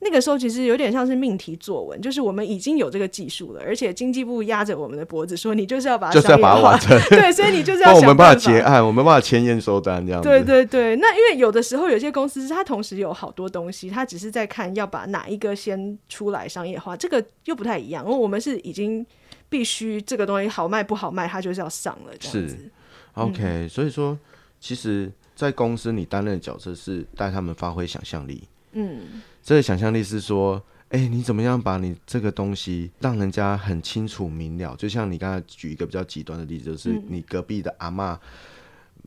[0.00, 7.08] 那个时候其实有点像是命题作文，就是我们已经有这个技术了，而且经济部压着我们的脖子说，你就是要把它商业化，就是要把它完成。
[7.18, 7.96] 对，所以你就是要想。
[7.96, 10.28] 我们办法结案，我们办法签验收单这样子。
[10.28, 18.04] 对对对，那因为有的时候有些公司它同时有好多东西，它只是在看要把哪一个先出来商业化，这个又不太一样。
[18.04, 19.04] 因为我们是已经
[19.48, 22.54] 必须这个东西好卖不好卖，它就是要上了这样子。
[22.54, 22.70] 是
[23.14, 24.18] ，OK，嗯，所以说，
[24.60, 28.42] 其实，在公司你担任的角色是带他们发挥想象力。
[28.72, 29.22] 嗯。
[29.46, 34.74] 这个想象力是说，哎，你怎么样把你这个东西让人家很清楚明了？
[34.74, 38.18] 就像你刚才举一个比较极端的例子，就是你隔壁的阿妈、嗯、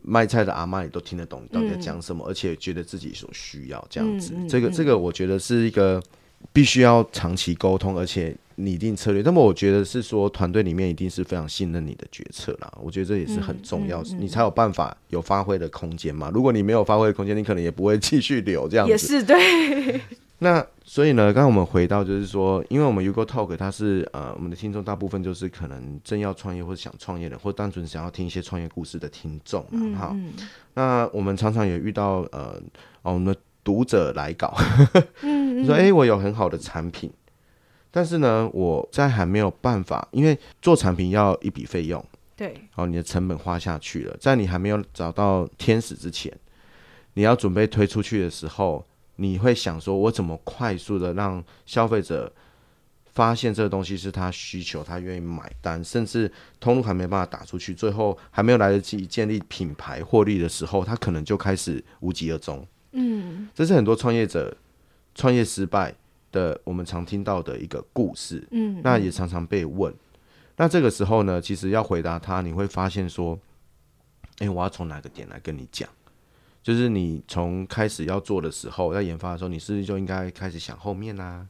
[0.02, 4.32] 卖菜的阿妈，你都听得懂你到底在讲什么，嗯、而且觉得自己所需要这样子。
[4.34, 6.02] 嗯嗯、这个这个，我觉得是一个
[6.54, 9.21] 必须要长期沟通，而且拟定策略。
[9.21, 12.73] 那么，我觉得是说，团队里面一定是非常信任你的决策啦。
[12.82, 16.32] 我觉得这也是很重要，你才有办法有发挥的空间嘛。
[16.34, 18.91] 如果你没有发挥的空间，你可能也不会 继续留这样子。
[18.91, 19.99] 也是对。
[20.41, 30.15] 那所以呢，刚刚我们回到就是说，因为我们 U Go Talk 它是呃，我们的听众大部分就是可能正要创业或者想创业的，或单纯想要听一些创业故事的听众好，
[30.75, 32.56] 那我们常常也遇到呃，
[33.02, 34.56] 哦、我们的读者来稿，
[35.23, 35.65] 嗯嗯。
[35.65, 37.12] 说哎、欸，我有很好的产品，
[37.91, 42.02] 但是呢，我在还没有办法，因为做产品要一笔费用，
[42.38, 46.34] 对，哦，你的成本花下去了，在你还没有找到天使之前，
[47.15, 48.86] 你要准备推出去的时候。
[49.19, 52.32] 你会想说，我怎么快速的让消费者
[53.12, 62.65] 发现这个东西是他需求，他愿意买单，甚至通路还没办法打出去，最后还没有来得及建立品牌获利的时候，他可能就开始无疾而终。
[62.93, 64.55] 嗯，这是很多创业者
[65.13, 65.93] 创业失败
[66.32, 68.47] 的，我们常听到的一个故事。
[68.51, 69.93] 嗯，那也常常被问。
[70.55, 73.38] 那这个时候呢，其实要回答他，你会发现说，
[74.39, 75.89] 诶，我要从哪个点来跟你讲？
[76.62, 81.48] 就是你从开始要做的时候，在研发的时候，你是不是就应该开始想后面啊？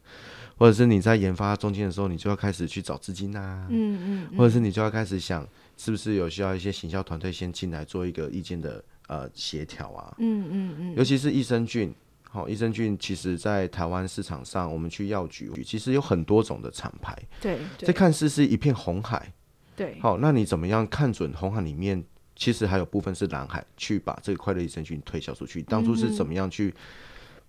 [0.58, 3.65] 或者是你在研发中间的时候，你就要开始去找资金啊？
[3.69, 10.13] 嗯嗯，嗯，或者是你就要开始想，是不是有需要一些行销团队先进来做一个意见的呃协调啊？
[10.19, 11.93] 嗯嗯嗯，尤其是益生菌，
[12.30, 19.32] 好、哦，益生菌其实在台湾市场上，我们去药局其实有很多种的厂牌，对，这看似是一片红海，
[19.78, 22.04] 对，好、哦，那你怎么样看准红海里面？
[22.39, 25.62] 其实还有部分是蓝海，去把这个快乐益生菌推销出去。
[25.63, 26.73] 当初是怎么样去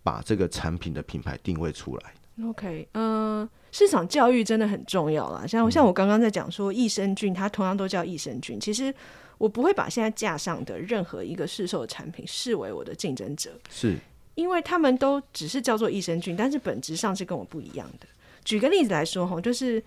[0.03, 2.13] 把这个产品的品牌定位出来
[2.45, 5.47] ？OK，嗯、呃，市场教育真的很重要啦。
[5.47, 8.59] 像像我刚刚在讲说，益生菌它同样都叫益生菌。
[8.59, 8.93] 其实
[9.39, 13.97] 我不会把现在架上的任何一个市售的产品视为我的竞争者，是
[14.35, 18.09] 因为他们都只是叫做益生菌，但是本质上是跟我不一样的。
[18.45, 19.81] 举个例子来说哈，就是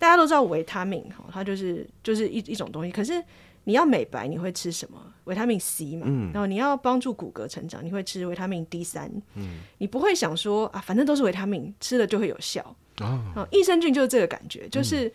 [0.00, 3.22] 大家都知道维他命哈，它就是就是一一种东西，可是。
[3.68, 4.98] 你要美白，你会吃什么？
[5.24, 6.06] 维他命 C 嘛。
[6.08, 6.32] 嗯。
[6.32, 9.12] 然后你要帮助骨骼成长，你会吃维他命 D 三。
[9.34, 9.58] 嗯。
[9.76, 12.74] 你不会想说啊，反正都是维他命，吃了就会有效。
[13.00, 13.46] 哦。
[13.52, 15.06] 益生菌就是这个感觉，就是、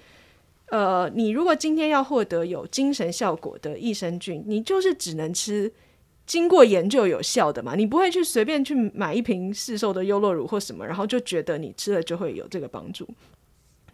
[0.68, 5.74] 嗯、呃，你如果今天要获得有精神效果的益生菌，你就是只能吃
[6.28, 7.74] 经过研究有效的嘛。
[7.74, 13.10] 你不会去随便去买一瓶市售的优酪乳或什么，然后就觉得你吃了就会有这个帮助。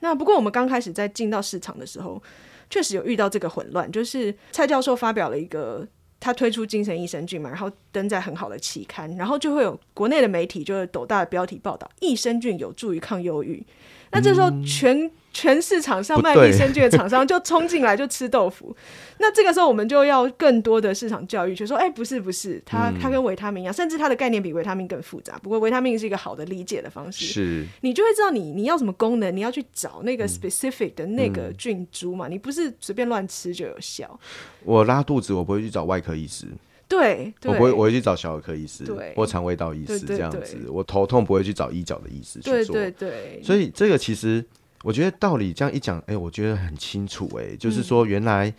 [0.02, 2.22] 那不过我们刚开始在进到市场的时候。
[2.70, 5.88] 确实有遇到这个混乱，就是蔡教授发表了一个，
[6.20, 13.66] 他推出精神益生菌嘛，然后登在很好的期刊，然后就会有国内的媒体就是斗大的标题报道，益生菌有助于抗忧郁。
[14.12, 15.12] 那这时候全、嗯。
[15.32, 18.76] 全市场上卖益生菌的厂商就冲进来就吃豆腐，
[19.20, 25.38] 那这个时候我们就要更多的市场教育，就说：哎、欸，不是不是，它它跟维他命一样，甚至它的概念比维他命更复杂。
[25.38, 27.66] 不过维他命是一个好的理解的方式，是。
[27.82, 34.20] 你就会知道你你要什么功能，你要去找那个 specific 的那个菌株嘛，嗯、你不是随便乱吃就有效。
[34.64, 36.48] 我拉肚子，我不会去找外科医师，
[36.90, 40.68] 对，对我不会，我会去找小儿科医师，对，或肠胃道医师这样子。
[40.68, 43.44] 我头痛不会去找医脚的医师去做，对对对。
[43.44, 44.44] 所以这个其实。
[44.82, 48.54] 我觉得道理这样一讲，哎、欸，我觉得很清楚、欸，哎，就是说原来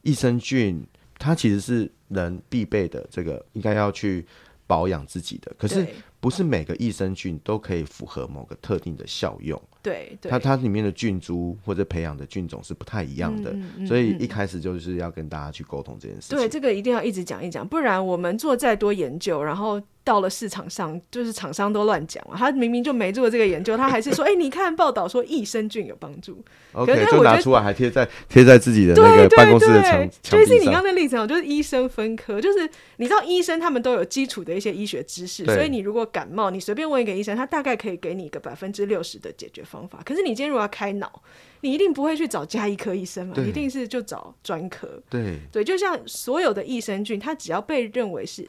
[0.00, 0.82] 益生菌
[1.18, 4.24] 它其实是人必备的，这个应该要去
[4.66, 5.52] 保养自己的。
[5.58, 5.86] 可是
[6.20, 9.60] 不是每个益生菌都可以符合某个特定的效用。
[9.82, 16.36] 对，对，它它里面的菌株或者培养的菌种是不太一样的，嗯嗯、所以一开始就是要跟大家去沟通这件事情。
[16.36, 22.34] 对，这个一定要一直讲一讲，不然我们做再多研究，然后到了市场上，就是厂商都乱讲了。
[22.36, 30.08] 他明明就没做这个研究，他还是说：“哎、欸，你看报道说益生菌有帮助。” OK，就拿出来还贴在贴在自己的那个办公室的墙。
[30.20, 40.00] 就是你刚刚的例子我，就是医生分科，就是你知道医生他们都有基础的一些医学知识，所以你如果感冒，你随便问一个医生，他大概可以给你一个百分之六十的解决方法。
[40.04, 41.22] 可是你今天如果要开脑，
[41.60, 45.02] 你一定不会去找加医科医生嘛，一定是就找专科。
[45.10, 48.48] 对对，就像所有的益生菌，它只要被认为是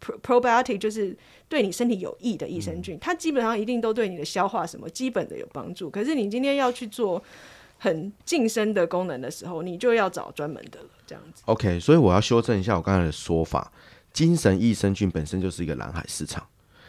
[0.00, 1.16] probiotic，就是
[1.48, 5.90] 对你身体有益的益生菌，嗯，它基本上一定都对你的消化什么基本的有帮助。
[5.90, 7.22] 可是你今天要去做
[7.78, 11.42] 很晋升的功能的时候，你就要找专门的了，这样子。
[11.46, 13.72] OK，所以我要修正一下我刚才的说法，
[14.12, 16.46] 精神益生菌本身就是一个蓝海市场，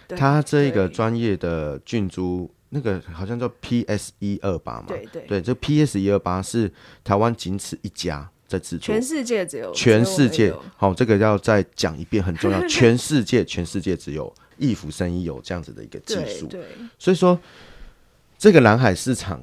[0.09, 2.49] 它这个专业的菌株。
[2.75, 5.21] 那个好像叫 PS 一二八嘛，对对。
[5.27, 16.65] 对，这 PS 一二八是台湾仅此一家在制作，全世界只有全世界好、哦，这个要再讲一遍很重要， 全世界全世界只有易福生意有这样子的一个技术，对，
[16.97, 17.39] 所以说
[18.39, 19.39] 这个蓝海市场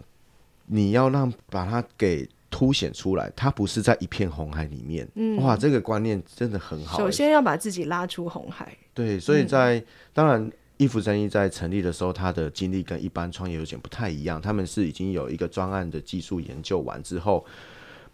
[0.67, 10.51] 你要让把它给凸显出来，它不是在一片红海里面，嗯、哇，这个观念真的很好，首先要把自己拉出红海，对，所以在、嗯、当然。
[10.81, 14.41] 益福生意在成立的时候，他的经历跟一般创业有点不太一样。
[14.41, 17.45] 他们是已经有一个专案的技术研究完之后，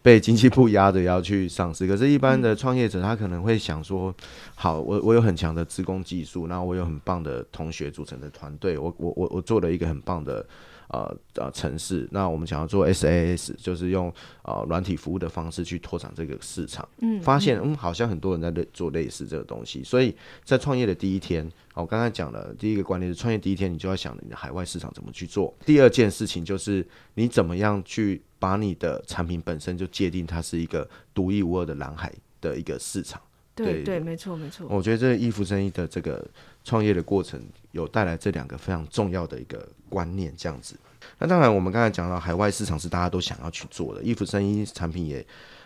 [0.02, 1.86] 被经济部压着要去上市。
[1.86, 4.12] 可是，一般的创业者他可能会想说：
[4.56, 10.44] 好，我 我有很强的自工技术，然后我有很棒的同学组成的团队，我我我我做了一个很棒的。
[10.88, 16.88] 呃呃，城市，那我们想要做 SaaS，就是用呃软体服务的方式去拓展这个市场。
[16.98, 25.52] 嗯，发现嗯，好像很多人在做类似这个东西，所以在创业的第一天，我刚才讲了第一个观念是创业第一天，你就要想你的海外市场怎么去做。
[25.64, 33.20] 第二件事情就是你怎么样去把你的产品本身就界定它是一个独一无二的蓝海的一个市场。
[33.54, 34.66] 对对，没错没错。
[34.68, 36.22] 我觉得这衣服生意的这个
[36.66, 40.76] 创业的过程有带来这两个非常重要的一个观念，这样子。
[41.16, 45.20] 那当然，我们刚才讲到海外市场是大家都想要去做的，衣服生意产品也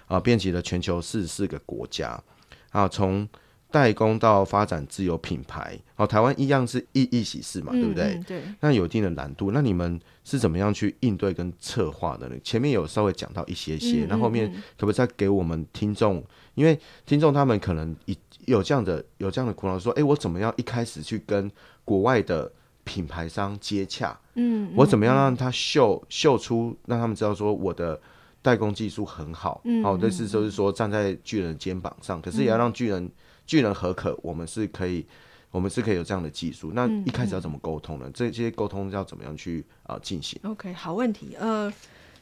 [0.04, 2.22] 啊、呃、遍及了全球四十四个国家
[2.70, 3.26] 啊，从
[3.70, 5.78] 代工到发展自有品牌。
[5.96, 8.16] 哦，台湾一样是一一喜事嘛，对不对？
[8.16, 8.42] 嗯嗯、对。
[8.60, 12.36] 那有一定的难度，那你们是怎么样去应对跟策划的呢？
[12.44, 16.22] 前面有稍微讲到一些些，那、嗯、后，后面可不可以再给我们听众？
[16.54, 17.96] 因为听众他们可能
[18.46, 21.50] 有这样的有这样的苦恼，说：哎、欸，我怎么样一开始去跟
[21.84, 22.50] 国外的
[22.84, 24.18] 品牌商接洽？
[24.34, 28.00] 嗯，我怎么样让他秀秀出，让他们知道说我的
[28.42, 29.60] 代工技术很好。
[29.64, 33.10] 嗯，好，这是就是说站在巨人的肩膀上，可是也要让巨人、嗯、
[33.46, 35.04] 巨人何可，我们是可以，
[35.50, 36.72] 我们是可以有这样的技术。
[36.74, 38.04] 那一开始要怎么沟通呢？
[38.06, 41.36] 嗯、这些沟通要怎么样去啊进行？OK，好问题。
[41.38, 41.70] 呃，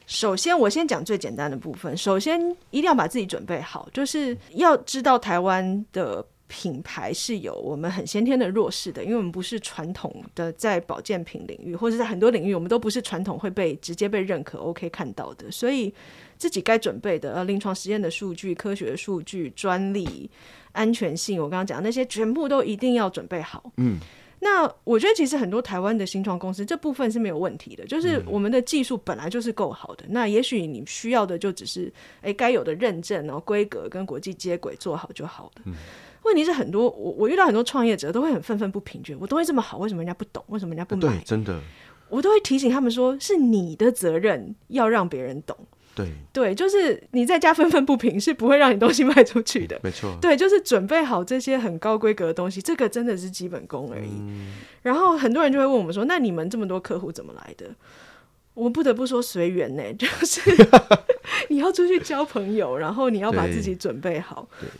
[0.09, 1.95] 首先我先讲最简单的部分。
[1.95, 2.41] 首先
[2.71, 6.25] 一定要把自己准备好，就是要知道台湾的。
[6.51, 15.51] 品牌是有我们很先天的弱势的，因为我们不是传统的在保健品领域，或者在很多领域，我们都不是传统会被直接被认可、OK 看到的。
[15.51, 15.93] 所以
[16.39, 20.27] 自己该准备的呃临床实验的数据、科学的数据、专利、
[20.71, 23.71] 安全性，我刚刚讲那些全部都一定要准备好。
[23.77, 23.99] 嗯，
[24.39, 30.05] 那我觉得其实很多台湾的新创公司这部分是没有问题的，就是我们的技术本来就是够好的。
[30.09, 35.61] 那也许你需要的就只是诶该有的认证，然后规格跟国际接轨做好就好了。
[35.65, 35.75] 嗯
[36.23, 40.43] 问题是很多，我我遇到很多创业者都会很愤愤不平，觉得我东西这么好，为什么人家不懂？
[40.47, 41.17] 为什么人家不买？
[41.17, 41.57] 对，真的，
[42.09, 45.57] 我都会提醒他们说，是你的责任要让别人懂。
[46.03, 49.79] 对对，就是你在家愤愤不平，是不会让你东西卖出去的。
[49.83, 54.09] 没错，对，就是准备好这些很高规格的东西，这个真的是基本功而已。
[54.19, 54.53] 嗯。
[54.81, 57.67] 然后很多人就会问我们说，那你们这么多客户怎么来的？
[58.53, 60.41] 我不得不说随缘呢， 就是
[61.47, 64.47] 你要出去交朋友，然后你要把自己准备好。
[64.59, 64.67] 对。
[64.67, 64.71] 对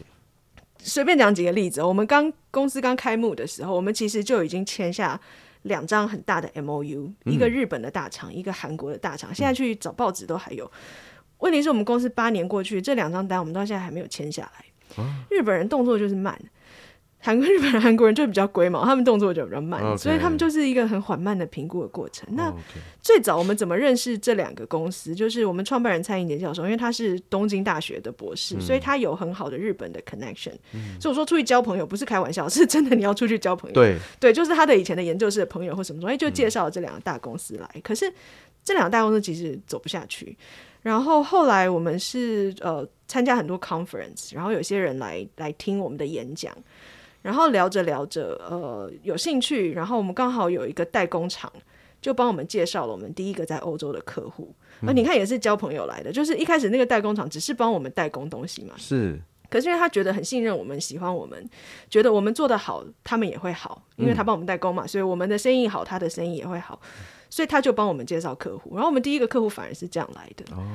[0.82, 5.19] 随便讲几个例子，我们刚公司刚开幕的时候，我们其实就已经签下
[5.63, 9.36] 两张很大的 MOU，一个日本的大厂，一个韩国的大厂。
[9.36, 10.71] 现在去找报纸都还有。
[11.39, 15.06] 问题是我们公司八年过去，这两张单我们到现在还没有签下来。
[15.30, 16.39] 日本人动作就是慢。
[17.21, 22.25] 韩国、日本人、韩国人就比较龟毛，他们动作就比较慢.所以他们就是一个很缓慢的评估的过程。
[22.30, 22.38] Oh.
[22.38, 22.54] 那
[23.02, 25.13] 最早我们怎么认识这两个公司？
[25.13, 30.95] 就是我们创办人蔡英杰教授，因为他是东京大学的博士，嗯、所以他有很好的日本的 connection、嗯。
[30.97, 33.73] 所以我说出去交朋友不是开玩笑，是真的你要出去交朋友。
[33.73, 37.70] 对对，就是他的以前的研究室的朋友或什么东西，就介绍了这两个大公司来。
[37.74, 38.09] 嗯、可是
[38.64, 40.38] 这两个大公司其实走不下去。
[40.82, 46.55] 然后后来我们是呃参加很多 conference，然后有些人来来听我们的演讲，
[47.21, 51.51] 然后聊着聊着呃有兴趣，然后我们刚好有一个代工厂，
[52.01, 54.53] 就帮我们介绍了我们第一个在欧洲的客户。
[54.82, 59.19] 那、嗯、你看也是交朋友来的，就是一开始那个代工厂只是帮我们代工东西嘛，是。
[59.49, 61.49] 可是因为他觉得很信任我们，喜欢我们，
[61.89, 66.80] 觉得我们做的好，他们也会好，因为他帮我们代工嘛，嗯、所以我们的生意好，他的生意也会好。
[67.30, 70.45] 所以他就帮我们介绍客户，然后我们第一个客户反而是这样来的。
[70.55, 70.65] 哦。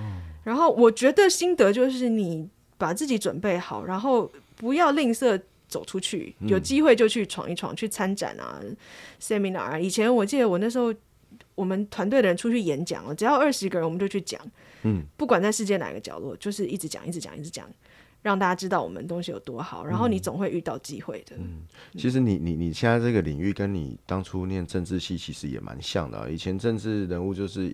[0.45, 2.49] 然后我觉得心得就是你
[2.79, 8.61] 把自己准备好，然后不要吝啬走出去，有机会就去闯一闯，去参展啊
[9.21, 9.79] ，seminar 啊。
[9.79, 10.95] 以前我记得我那时候
[11.55, 14.41] 我们团队的人出去演讲了，只要二十个人我们就去讲，
[14.83, 17.69] 嗯，不管在世界哪个角落，就是一直讲，一直讲，一直讲。
[18.25, 21.37] 让大家知道我们东西有多好，然后你总会遇到机会的。
[21.37, 21.63] 嗯，
[21.97, 26.29] 其实你你你现在这个领域跟你当初念政治系其实也蛮像的啊。
[26.29, 27.73] 以前政治人物就是。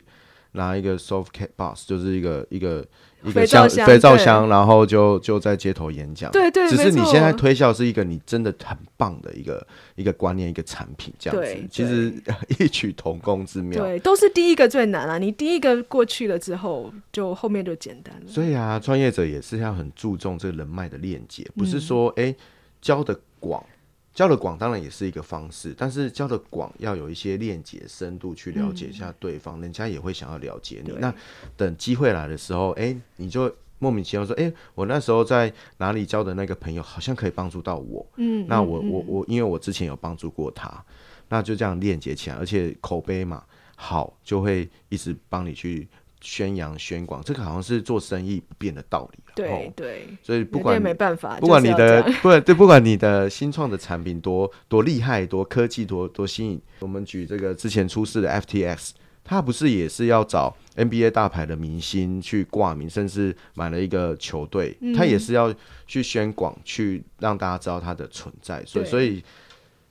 [0.52, 2.84] 拿一个 Softcat box，就是一个一个
[3.22, 6.30] 一个像肥皂箱，然后就就在街头演讲。
[6.32, 11.68] 对对，只是你现在推销是一个你真的很棒的一个一个观念，一个产品这样子。
[11.70, 12.12] 其实
[12.58, 13.80] 异曲同工之妙。
[13.82, 15.18] 对，都是第一个最难啊！
[15.18, 18.26] 你第一个过去了之后，就后面就简单了。
[18.26, 22.36] 所以啊，创业者也是要很注重这个人脉的链接，不是说哎、嗯欸、
[22.80, 23.64] 交的广。
[24.12, 30.92] 交的广当然也是一个方式，但是交的广要有一些链接深度去了解一下对方，嗯、人家也会想要了解你。
[30.98, 31.14] 那
[31.56, 38.06] 等机会来的时候，哎、欸，你就莫名其妙说，哎、欸，我那时候在哪里交的那个朋友好像可以帮助到我。
[38.16, 40.84] 嗯，那我我我，因为我之前有帮助过他，
[41.28, 43.44] 那就这样链接起来，而且口碑嘛
[43.76, 45.88] 好，就会一直帮你去。
[46.20, 49.18] 宣扬宣广，这个好像是做生意不变的道理。
[49.34, 56.62] 对对，所以不管没办法，不管你的不对，不管你的新创的产品多多厉害，多科技，多多新颖。
[56.80, 58.90] 我们举这个之前出事的 FTX，
[59.24, 65.54] 他不是也是要找 NBA 大牌的明星去挂名，甚至买了一个球队，他、嗯、也是要
[65.86, 68.62] 去宣广，去让大家知道它的存在。
[68.66, 69.24] 所以，所以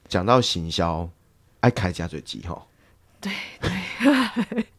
[0.07, 1.09] 讲到行销，
[1.61, 2.67] 爱开加嘴机哈。
[3.19, 4.65] 对对。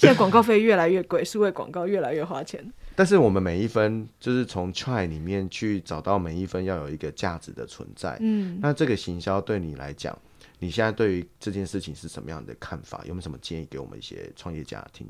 [0.00, 2.64] 现在广告费越来越贵，数位广告越来越花钱。
[2.96, 8.16] 但是我们每一分就是从 try 里面去找到每一分要有一个价值的存在。
[8.20, 10.18] 嗯，那这个行销对你来讲，
[10.58, 13.02] 你现在对于这件事情是什么样的看法？
[13.04, 15.06] 有没有什么建议给我们一些创业家听？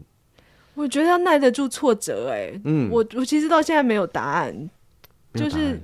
[0.74, 2.52] 我觉得要耐得住挫折、欸。
[2.52, 4.70] 哎，嗯，我我其实到现在没有答案，
[5.34, 5.80] 就是。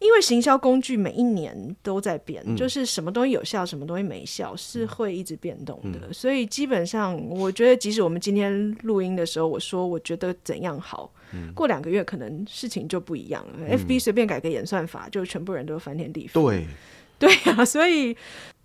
[0.00, 5.98] 因为行销工具每一年都在变，嗯，就是什么东西有效，什么东西没效，是会一直变动的。
[6.08, 13.52] 嗯，所以基本上，我觉得即使我们今天录音的时候，我说我觉得怎样好，嗯，过两个月可能事情就不一样了。
[13.58, 16.42] 嗯，FB 随便改个演算法，就全部人都翻天地覆。
[16.48, 16.66] 对，
[17.18, 18.16] 对啊，所以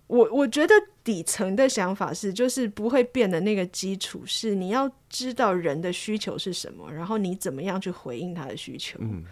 [0.06, 8.98] 我我觉得底层的想法是，就是不会变的那个基础是你要知道人的需求是什么，然后你怎么样去回应他的需求。
[9.00, 9.24] 嗯。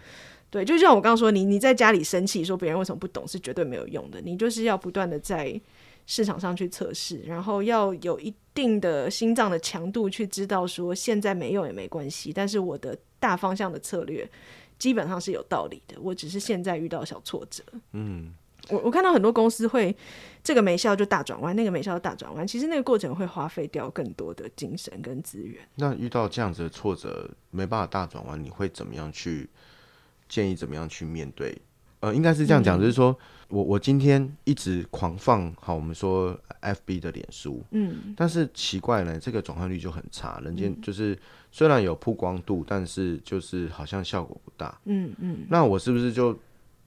[0.53, 4.21] 对，就像我刚刚说，你你在家里生气说别人为什么不懂，是绝对没有用的。
[4.21, 5.59] 你就是要不断的在
[6.05, 12.31] 市场上去测试，然后要有一定的心脏的强度，去知道说现在没用也没关系。
[12.31, 14.29] 但是我的大方向的策略
[14.77, 17.63] 基本上是有道理的，我只是现在遇到小挫折。
[17.93, 18.31] 嗯，
[18.69, 19.97] 我我看到很多公司会
[20.43, 25.67] 这个没效就大转弯，那个没效就大转弯，其实那个过程会花费掉更多的精神跟资源。
[25.77, 29.49] 那遇到这样子的挫折没办法大转弯，你会怎么样去？
[30.27, 31.55] 建议怎么样去面对？
[31.99, 33.17] 呃，应该是这样讲，就是说
[33.47, 41.17] 我我今天一直狂放好，我们说 FB 的脸书，嗯，但是奇怪呢，这个转换率就很差，人家就是
[41.49, 45.45] 虽然有曝光度，但是就是好像效果不大，嗯嗯。
[45.49, 46.37] 那我是不是就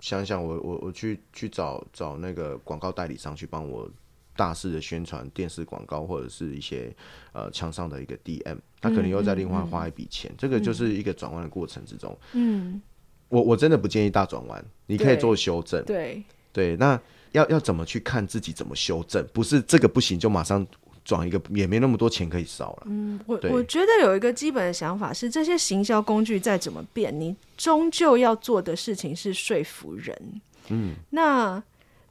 [0.00, 3.90] 想想我我我去去找找那个广告代理商去帮我
[4.36, 6.94] 大肆的宣传电视广告或者是一些
[7.32, 12.82] 呃墙上的一个 DM，他可能又在另外花一笔钱，这个就是一个转换的过程之中，嗯。
[13.28, 15.84] 我我真的不建议大转弯，你可以做修正。
[15.84, 16.22] 对
[16.52, 17.00] 对，那
[17.32, 19.26] 要要怎么去看自己怎么修正？
[19.32, 20.66] 不是这个不行就马上
[21.04, 22.82] 转一个，也没那么多钱可以烧了。
[22.86, 30.40] 嗯，我我觉得有一个基本的想法是，这些行销工具再怎么变，你终究要做的事情是说服人。
[30.68, 31.62] 嗯，那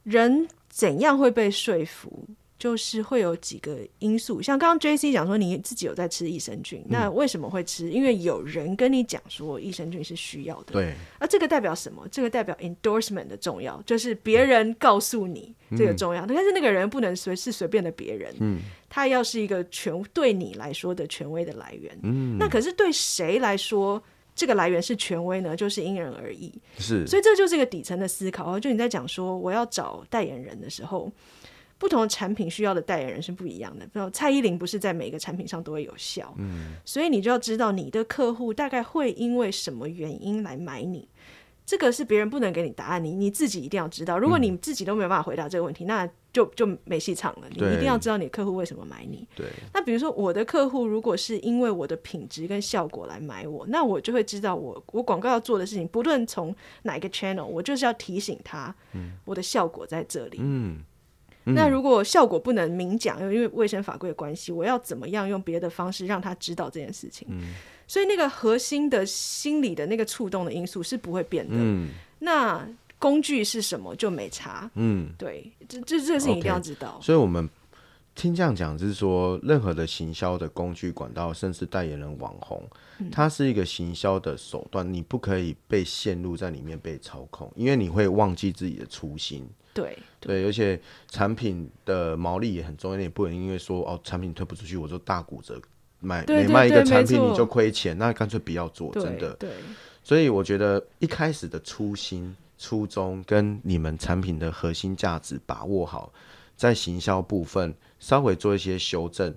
[0.04, 2.28] 人怎样会被说服？
[2.58, 7.90] 就是会有几个因素，像刚刚 JC 讲说你自己有在吃益生菌，嗯，那为什么会吃？
[7.92, 10.72] 因为有人跟你讲说益生菌是需要的。
[10.72, 12.08] 对，而这个代表什么？
[12.10, 16.28] 这个代表 endorsement 的重要，就是别人告诉你这个重要，嗯。
[16.30, 21.94] 但是那个人不能随是随便的别人，嗯，他要是一个权对你来说的权威的来源。
[22.04, 24.02] 嗯，那可是对谁来说
[24.34, 25.58] 这个来源是权威呢？
[25.58, 26.54] 就是因人而异。
[26.78, 28.58] 是，所以这就是一个底层的思考。
[28.58, 31.12] 就你在讲说我要找代言人的时候。
[31.78, 34.10] 不同的产品需要的代言人是不一样的。
[34.12, 41.08] 蔡依林不是在每个产品上都会有效，嗯，所以你就要知道你的客户大概会因为什么原因来买你。
[41.66, 44.20] 这个是别人不能给你答案，你你自己一定要知道。
[44.20, 47.48] 如果你自己都没有办法回答这个问题，嗯、那就就没戏唱了。
[47.50, 49.28] 你一定要知道你客户为什么买你。
[49.36, 49.48] 对。
[49.74, 58.76] 那比如说我的客户如果是因为我的品质跟效果来买我，那我就会知道我我广告要做的事情，不论从哪一个 channel，我就是要提醒他，
[59.24, 60.38] 我的效果在这里。
[60.40, 60.78] 嗯。
[60.78, 60.84] 嗯、
[61.46, 67.28] 那如果效果不能明讲，因为卫生法规的关系，我要怎么样用别的方式让他知道这件事情？
[67.30, 67.54] 嗯。
[67.88, 71.54] 所以那个核心的心理的那个触动的因素是不会变的。
[71.56, 72.68] 嗯，那
[72.98, 74.68] 工具是什么就没差。
[74.74, 76.98] 嗯，对，这这这个事情一定要知道。
[77.00, 77.48] Okay, 所以我们
[78.16, 82.68] 听这样讲，就是说，任何的行销的工具、管道，甚至代言人、网红，
[82.98, 89.48] 嗯、它是一个行销的手段，你不可以被陷入在里面被操控，因为你会忘记自己的初心。
[89.76, 95.62] 对对，而且产品的毛利也很重要，你不能因为说哦，产品推不出去，我就大骨折。
[96.02, 99.34] 买每卖一个产品你就亏钱，那干脆不要做，真的。
[99.36, 99.50] 对，
[100.04, 106.14] 所以我觉得一开始的初心、初衷跟你们产品的核心价值把握好，
[106.56, 109.34] 在行销部分稍微做一些修正，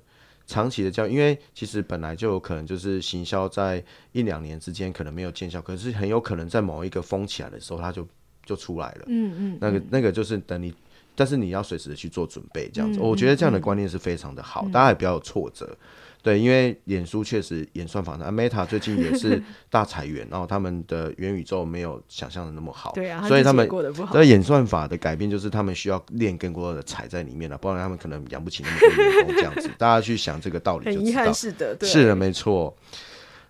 [0.47, 3.83] 长期的教育，因为其实本来就有可能就是行销在
[4.13, 8.07] 一两年之间可能没有见效，可是很有可能在某一个封起来的时候，它就
[8.49, 9.03] 就出来了。
[9.09, 10.73] 嗯嗯，那个那个就是等你，
[11.15, 12.99] 但是你要随时的去做准备，这样子。
[12.99, 15.77] 我觉得这样的观念是非常的好，大家也不要有挫折。
[16.21, 19.41] 对，因为脸书确实演算法呢，Meta 最近也是
[19.71, 23.69] 大裁员，然后他们的元宇宙没有想象的那么好，对啊，所以他们
[24.13, 29.71] 这演算法的改变就是他们需要练更多的财在里面了，不然他们可能养不起那么多员工这样子。
[29.79, 32.77] 大家去想这个道理就知道，很遗憾是的，对，是的，没错。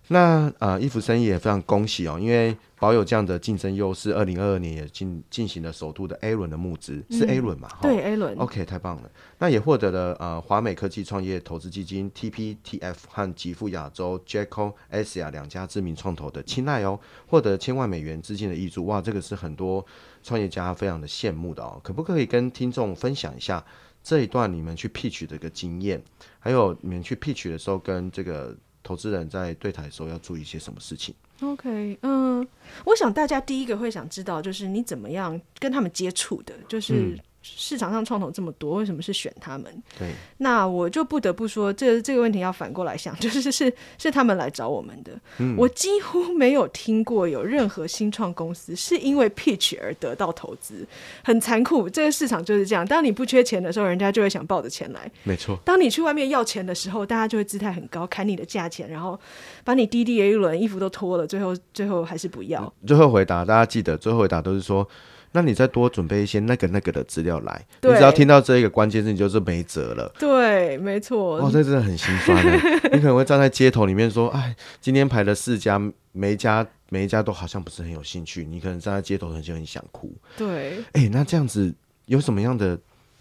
[0.09, 7.69] 那呃，伊芙生意也非常恭喜哦，因为保有这样的竞争优势，二零二二年也进进行了首度的 A 轮的募资，嗯、是 A 轮嘛？
[7.81, 8.37] 对，A 轮。
[8.37, 9.11] OK，太棒了。
[9.37, 18.85] 那也获得了呃华美科技创业投资基金 TPTF 和极富亚洲 Jaco Asia 两家知名创投的青睐哦，获得千万美元资金的挹注。
[18.85, 19.85] 哇，这个是很多
[20.23, 21.79] 创业家非常的羡慕的哦。
[21.83, 23.63] 可不可以跟听众分享一下
[24.01, 26.01] 这一段你们去 pitch 的一个经验，
[26.39, 28.55] 还有你们去 pitch 的时候跟这个。
[28.81, 32.47] 投资人在对台的时候要注意一些什么事情？OK，嗯，
[32.85, 37.17] 我想大家第一个会想知道，就是你怎么样跟他们接触的，就是。
[37.41, 39.65] 嗯市场上创投这么多，为什么是选他们？
[39.97, 40.09] 对，
[40.39, 45.13] 那我就不得不说，这这个问题要反过来想， 就是是是他们来找我们的。
[45.37, 50.85] 嗯，我几乎没有听过有任何新创公司是因为 pitch 而得到投资，
[51.23, 51.89] 很残酷。
[51.89, 55.09] 这个市场就是这样，当你不缺钱的时候，人家就会想抱着钱来。
[55.23, 55.57] 没错。
[55.63, 59.17] 当你去外面要钱的时候，大家就会姿态很高，砍你的价钱，然后
[59.63, 62.71] 把你滴滴了一轮，衣服都脱了，最后最后还是不要。
[62.85, 64.85] 最后回答，大家记得，最后回答都是说。
[65.31, 70.11] 那你再多准备一些那个那个的资料来，你只要听到这一个关键字，你就是没辙了。
[70.17, 71.37] 对，没错。
[71.37, 72.51] 哦，这真的很心酸的。
[72.91, 75.79] 你可能会站在街头里面说：“哎，今天排了四家，
[76.11, 80.11] 每一家每一家都好像不是很有兴趣。”你可能站在街头，就很想哭。
[80.35, 80.79] 对。
[80.93, 81.73] 哎、欸，那这样子
[82.05, 82.77] 有什么样的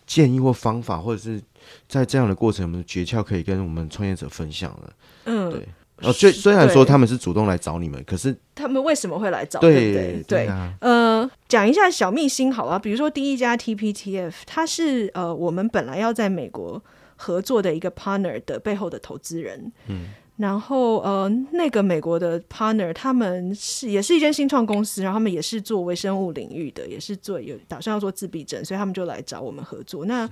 [0.07, 1.41] 建议或方法，或者是
[1.89, 4.91] 在这样的过程有没有诀窍可以跟我们创业者分享呢？
[5.25, 5.69] 嗯，对。
[6.03, 9.59] 哦，虽虽然说他们是主动来找你们，可是他们为什么会来找？
[9.61, 12.79] 对对对，对啊、呃，讲一下小秘辛好了。
[12.79, 16.83] 比如说第一家 TPTF，它是呃我们本来要在美国
[17.17, 19.73] 合作的一个 partner 的背后的投资人。
[19.89, 30.07] 嗯，然后呃那个美国的 partner 他们是也是一间新创公司，然后他们也是做微生物领域的，也是做有打算要做自闭症，所以他们就来找我们合作。
[30.07, 30.27] 那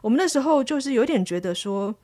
[0.00, 1.94] 我们那时候就是有点觉得说。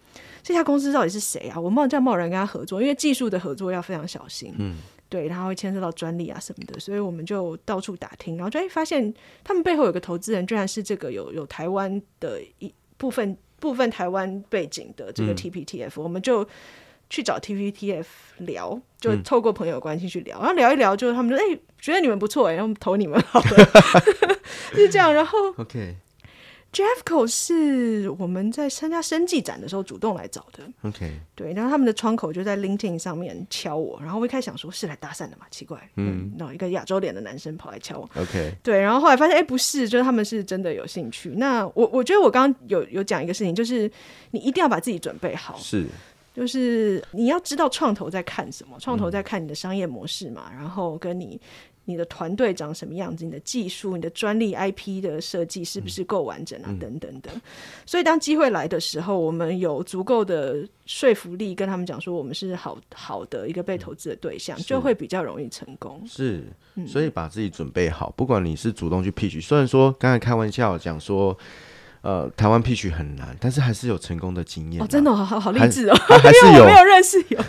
[0.45, 1.59] 这家公司到底是谁啊？
[1.59, 4.77] 我们这样贸然跟他合作，因为技术的合作要非常小心，嗯，
[5.09, 16.47] 对，然后会牵涉到专利啊什么的，所以我们就到处打听，然后就哎发现他们背后有个投资人，居然是这个有有台湾的一部分部分台湾背景的这个 TPTF，嗯，我们就
[17.11, 18.05] 去找 TVTF
[18.39, 23.69] 聊，就透过朋友关系去聊，嗯，然后聊一聊，就他们说哎觉得你们不错哎，然后投你们好了，
[24.75, 25.97] 是这样，然后 OK。
[26.75, 30.65] Jeffco 是我们在参加生技展的时候主动来找的。
[30.83, 38.11] OK，对，然后他们的窗口就在 LinkedIn 上面敲我，然后我一开始想说是来搭讪的嘛，奇怪，嗯，然后一个亚洲脸的男生跑来敲我。
[38.21, 41.35] OK，对，然后后来发现哎不是，就是他们是真的有兴趣。
[41.37, 43.89] 那我我觉得我刚刚有有讲一个事情，就是
[44.33, 45.87] 你一定要把自己准备好，是，
[46.35, 51.41] 就是你要知道创投在看什么，创投在看你的商业模式嘛，嗯、然后跟你。
[51.87, 53.27] 你的团队长什么样子？
[53.27, 56.69] 你的技术、你的专利 IP 的设计是不是够完整啊？
[56.71, 57.31] 嗯、等等等。
[57.85, 66.03] 所以当机会来的时候，我们有足够的说服力跟他们讲说，我们是好好的一个被投资的对象，嗯、就会比较容易成功。
[66.07, 66.45] 是，
[66.87, 71.37] 所以把自己准备好，不管你是主动去 pitch，虽然说刚才开玩笑讲说，
[72.05, 77.43] 呃，台湾 pitch 很难，但是还是有成功的经验哦，真的好好励志哦，还，还是 有，没有认识有。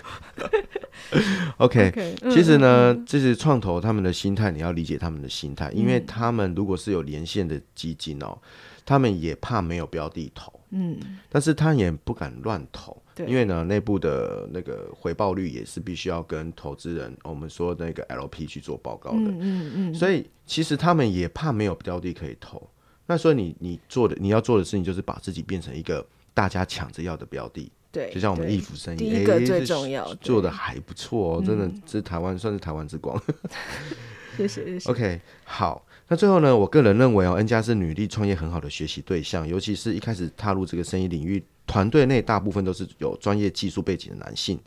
[1.57, 8.37] OK，, okay 其实呢，嗯、这是创投他们的心态，你要理解他们的心态，因为他们如果是有连线的基金哦，
[8.85, 10.97] 他们也怕没有标的投，嗯，
[11.29, 22.65] 但是他也不敢乱投，对，因为呢，内部的那个回报率也是必须要跟投资人，我们说那个 LP 去做报告的，嗯嗯，嗯，所以其实他们也怕没有标的可以投。
[23.07, 33.21] 那所以你你做的你要做的事情就是把自己变成一个大家抢着要的标的，对，就像我们易服生意，第一个最重要，做的还不错哦，真的是台湾算是台湾之光。
[34.35, 34.89] 谢谢谢谢。
[34.89, 44.59] OK，好，那最后呢，我个人认为哦，N 家是女力创业很好的学习对象，尤其是一开始踏入这个生意领域，团队内大部分都是有专业技术背景的男性。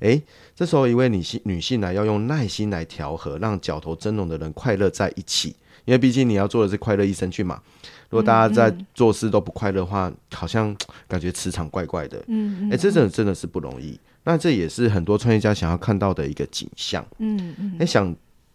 [0.00, 0.22] 诶，
[0.54, 5.56] 这时候一位女性女性呢，要用耐心来调和，让角头争龙的人快乐在一起。
[5.86, 7.62] 因为毕竟你要做的是快乐益生菌嘛，
[8.10, 10.76] 如果大家在做事都不快乐的话，好像
[11.08, 12.18] 感觉磁场怪怪的。
[12.26, 13.98] 嗯，嗯，哎、欸，这真的真的是不容易。
[14.24, 17.06] 那这也是很多创业家想要看到的一个景象。
[17.18, 17.72] 嗯嗯。
[17.74, 18.14] 哎、欸，想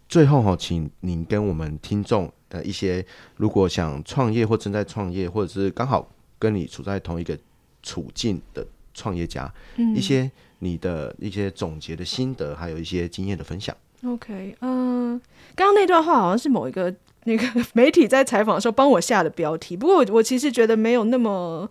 [0.10, 3.04] 最后哈，请您跟我们听众呃一些，
[3.38, 6.06] 如果想创业或正在创业，或者是刚好
[6.38, 7.38] 跟你处在同一个
[7.82, 10.30] 处境的创业家，嗯，一些
[10.60, 13.74] 你的一些总结的心得，还有一些经验的分享。
[14.06, 15.22] OK，嗯、呃，
[15.56, 16.94] 刚刚那段话好像是某一个。
[17.26, 21.70] 那个 媒体在采访的时候帮我下的标题，不过我我其实觉得没有那么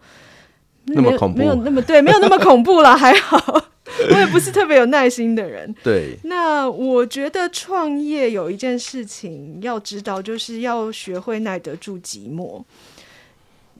[0.84, 3.64] 那么恐怖，没有那么对，没有那么恐怖啦，还好。
[4.12, 5.74] 我也不是特别有耐心的人。
[5.82, 12.62] 对，那我觉得创业有一件事情要知道，就是要学会耐得住寂寞。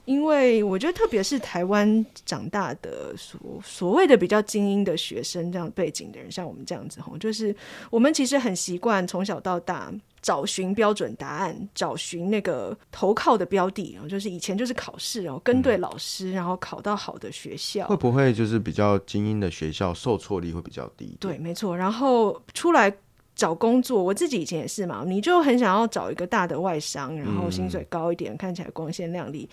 [0.05, 7.55] 因为我觉得，特别是台湾长大的所所谓的比较精英的学生，这样背景的人，像我们这样子吼，就是
[7.89, 17.87] 我们其实很习惯从小到大找寻标准答案，找寻那个投靠的标的，然后就是以前就是考试，然后跟对老师，然后考到好的学校。
[17.87, 21.15] 会不会就是比较精英的学校受挫力会比较低？
[21.19, 21.77] 对，没错。
[21.77, 22.91] 然后出来
[23.35, 29.49] 找工作，我自己以前也是嘛，你就很想要找一个大的外商，然后薪水高一点，嗯、看起来光鲜亮丽。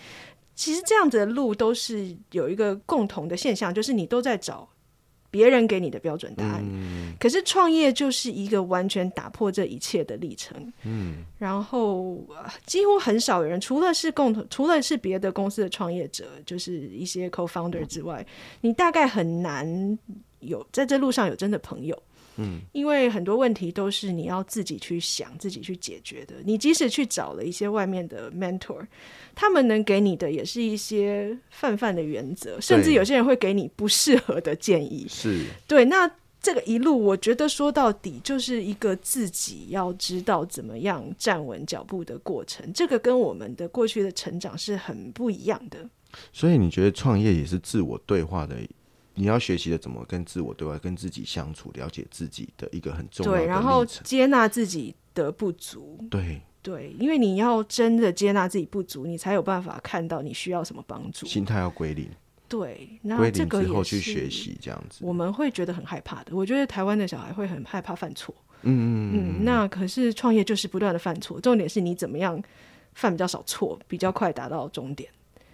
[0.59, 4.67] 其实这样子的路都是有一个共同的现象，就是你都在找
[5.31, 6.61] 别人给你的标准答案。
[6.61, 10.73] 嗯、可是创业就是一个完全打破这一切的历程。
[10.83, 12.21] 嗯，然后
[12.65, 18.27] 几乎很少有人，除了是共同，除了是别的公司的创业者，就是一些 co-founder 之外，
[18.59, 19.97] 你大概很难
[20.41, 21.97] 有在这路上有真的朋友。
[22.39, 26.35] 嗯，因为很多问题都是你要自己去想、自己去解决的。
[26.45, 28.85] 你即使去找了一些外面的 mentor，
[29.35, 35.05] 他们能给你的也是一些泛泛的原则，甚至有些人会给你不适合的建议。
[35.09, 35.85] 是对。
[35.85, 36.09] 那
[36.41, 42.71] 这个一路，我觉得说到底就是一个自己要知道怎么样站稳脚步的过程。
[42.71, 45.89] 这个跟我们的过去的成长是很不一样的。
[46.31, 48.55] 所以你觉得创业也是自我对话的？
[49.19, 53.37] 你要学习的怎么跟自我对话，跟自己相处，了解自己的一个很重要的。
[53.39, 55.99] 对，然后接纳自己的不足。
[56.09, 61.25] 对对，因为你要真的接纳自己不足，你才有办法看到你需要什么帮助。
[61.25, 62.09] 心态要归零。
[62.47, 66.33] 对，那这个之后去学习这样子，我们会觉得很害怕的。
[66.33, 68.33] 我觉得台湾的小孩会很害怕犯错。
[68.61, 69.43] 嗯嗯嗯。
[69.43, 72.41] 那可是创业就是不断的犯错，重点是你怎么样
[72.93, 75.09] 犯比较少错，比较快达到终点。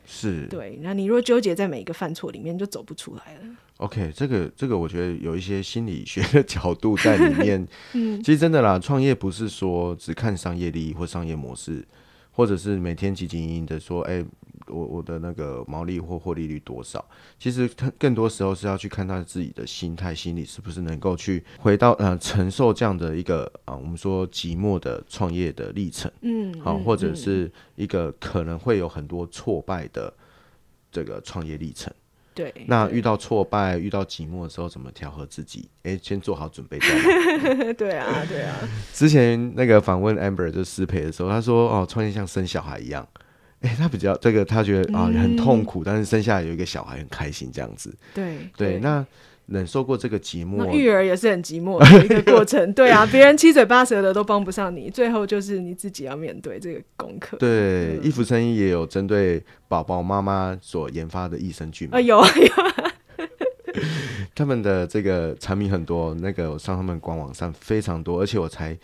[0.05, 3.41] 是对，那你若纠结在每一个犯错里面，就走不出来了。
[3.77, 7.67] OK，这个这个，我觉得有一些心理学的角度在里面。
[7.93, 11.85] 嗯，其实真的啦，创业不是说只看商业利益或商业模式，
[12.31, 14.25] 或者是每天汲汲营营的说，哎、欸。
[14.68, 17.03] 我我的那个毛利或获利率多少？
[17.39, 30.13] 其实他更多时候是要去看他自己的心态、心理是不是能够去回到呃承受这样的一个啊、呃，我们说寂寞的创业的历程，嗯，好，或者是一个可能会有很多挫败的
[30.91, 31.93] 这个创业历程。
[32.34, 35.70] 对，那遇到挫败、遇到寂寞的时候，怎么调和自己？
[35.84, 36.78] 哎、欸，先做好准备。
[37.76, 38.57] 对啊，对啊。
[38.91, 43.07] 之前那个访问 Amber 就失陪的时候，他说：“哦，创业像生小孩一样。”
[43.66, 47.93] 哎、欸，他比较这个，他觉得啊、嗯、很痛苦，但是生下来有一个小孩很开心，这样子。
[48.13, 49.03] 对对，那
[49.47, 52.72] 忍受过这个寂寞，育儿也是很寂寞的 一个过程。
[52.74, 57.38] 对啊，别人七嘴八舌的都帮不上你，最后就是你自己要面对这个功课。
[57.38, 62.91] 对，易服生意也有针对宝宝妈妈所研发的益生菌啊，有啊有啊。
[64.36, 68.78] 他们的这个产品很多，那个我上他们官网上非常多，而且我才。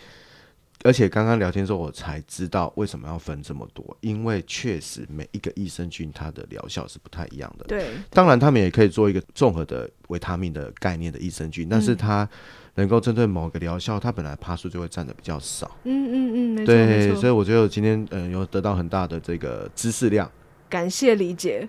[0.84, 7.66] 而且刚刚聊天的时候，我才知道为什么要分这么多，因为确实每一个益生菌它的疗效是不太一样的。
[7.68, 12.28] 对，当然他们也可以做一个综合的维他命的概念的益生菌，但是它
[12.76, 15.70] 能够针对某个疗效，它本来趴数就会占的比较少。
[15.84, 20.30] 嗯嗯嗯，对，所以我觉得我今天嗯有得到很大的这个知识量。
[20.70, 21.68] 感谢理解。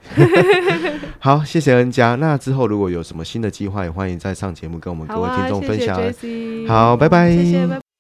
[1.19, 2.15] 好，谢谢恩佳。
[2.15, 5.97] 那之后如果有什么新的计划，也欢迎再上节目跟我们各位听众分享。
[5.97, 7.31] 好，谢谢好，拜拜。
[7.33, 7.92] 谢谢，拜拜。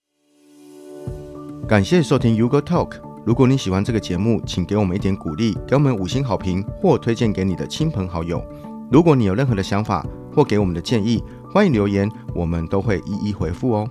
[1.68, 3.00] 感谢收听 Yugo TALK。
[3.24, 8.44] 如果你喜欢这个节目，请给我们一点鼓励，给我们五星好评，或推荐给你的亲朋好友。
[8.90, 10.04] 如果你有任何的想法
[10.34, 13.88] 或给我们的建议，欢迎留言，我们都会一一回复哦。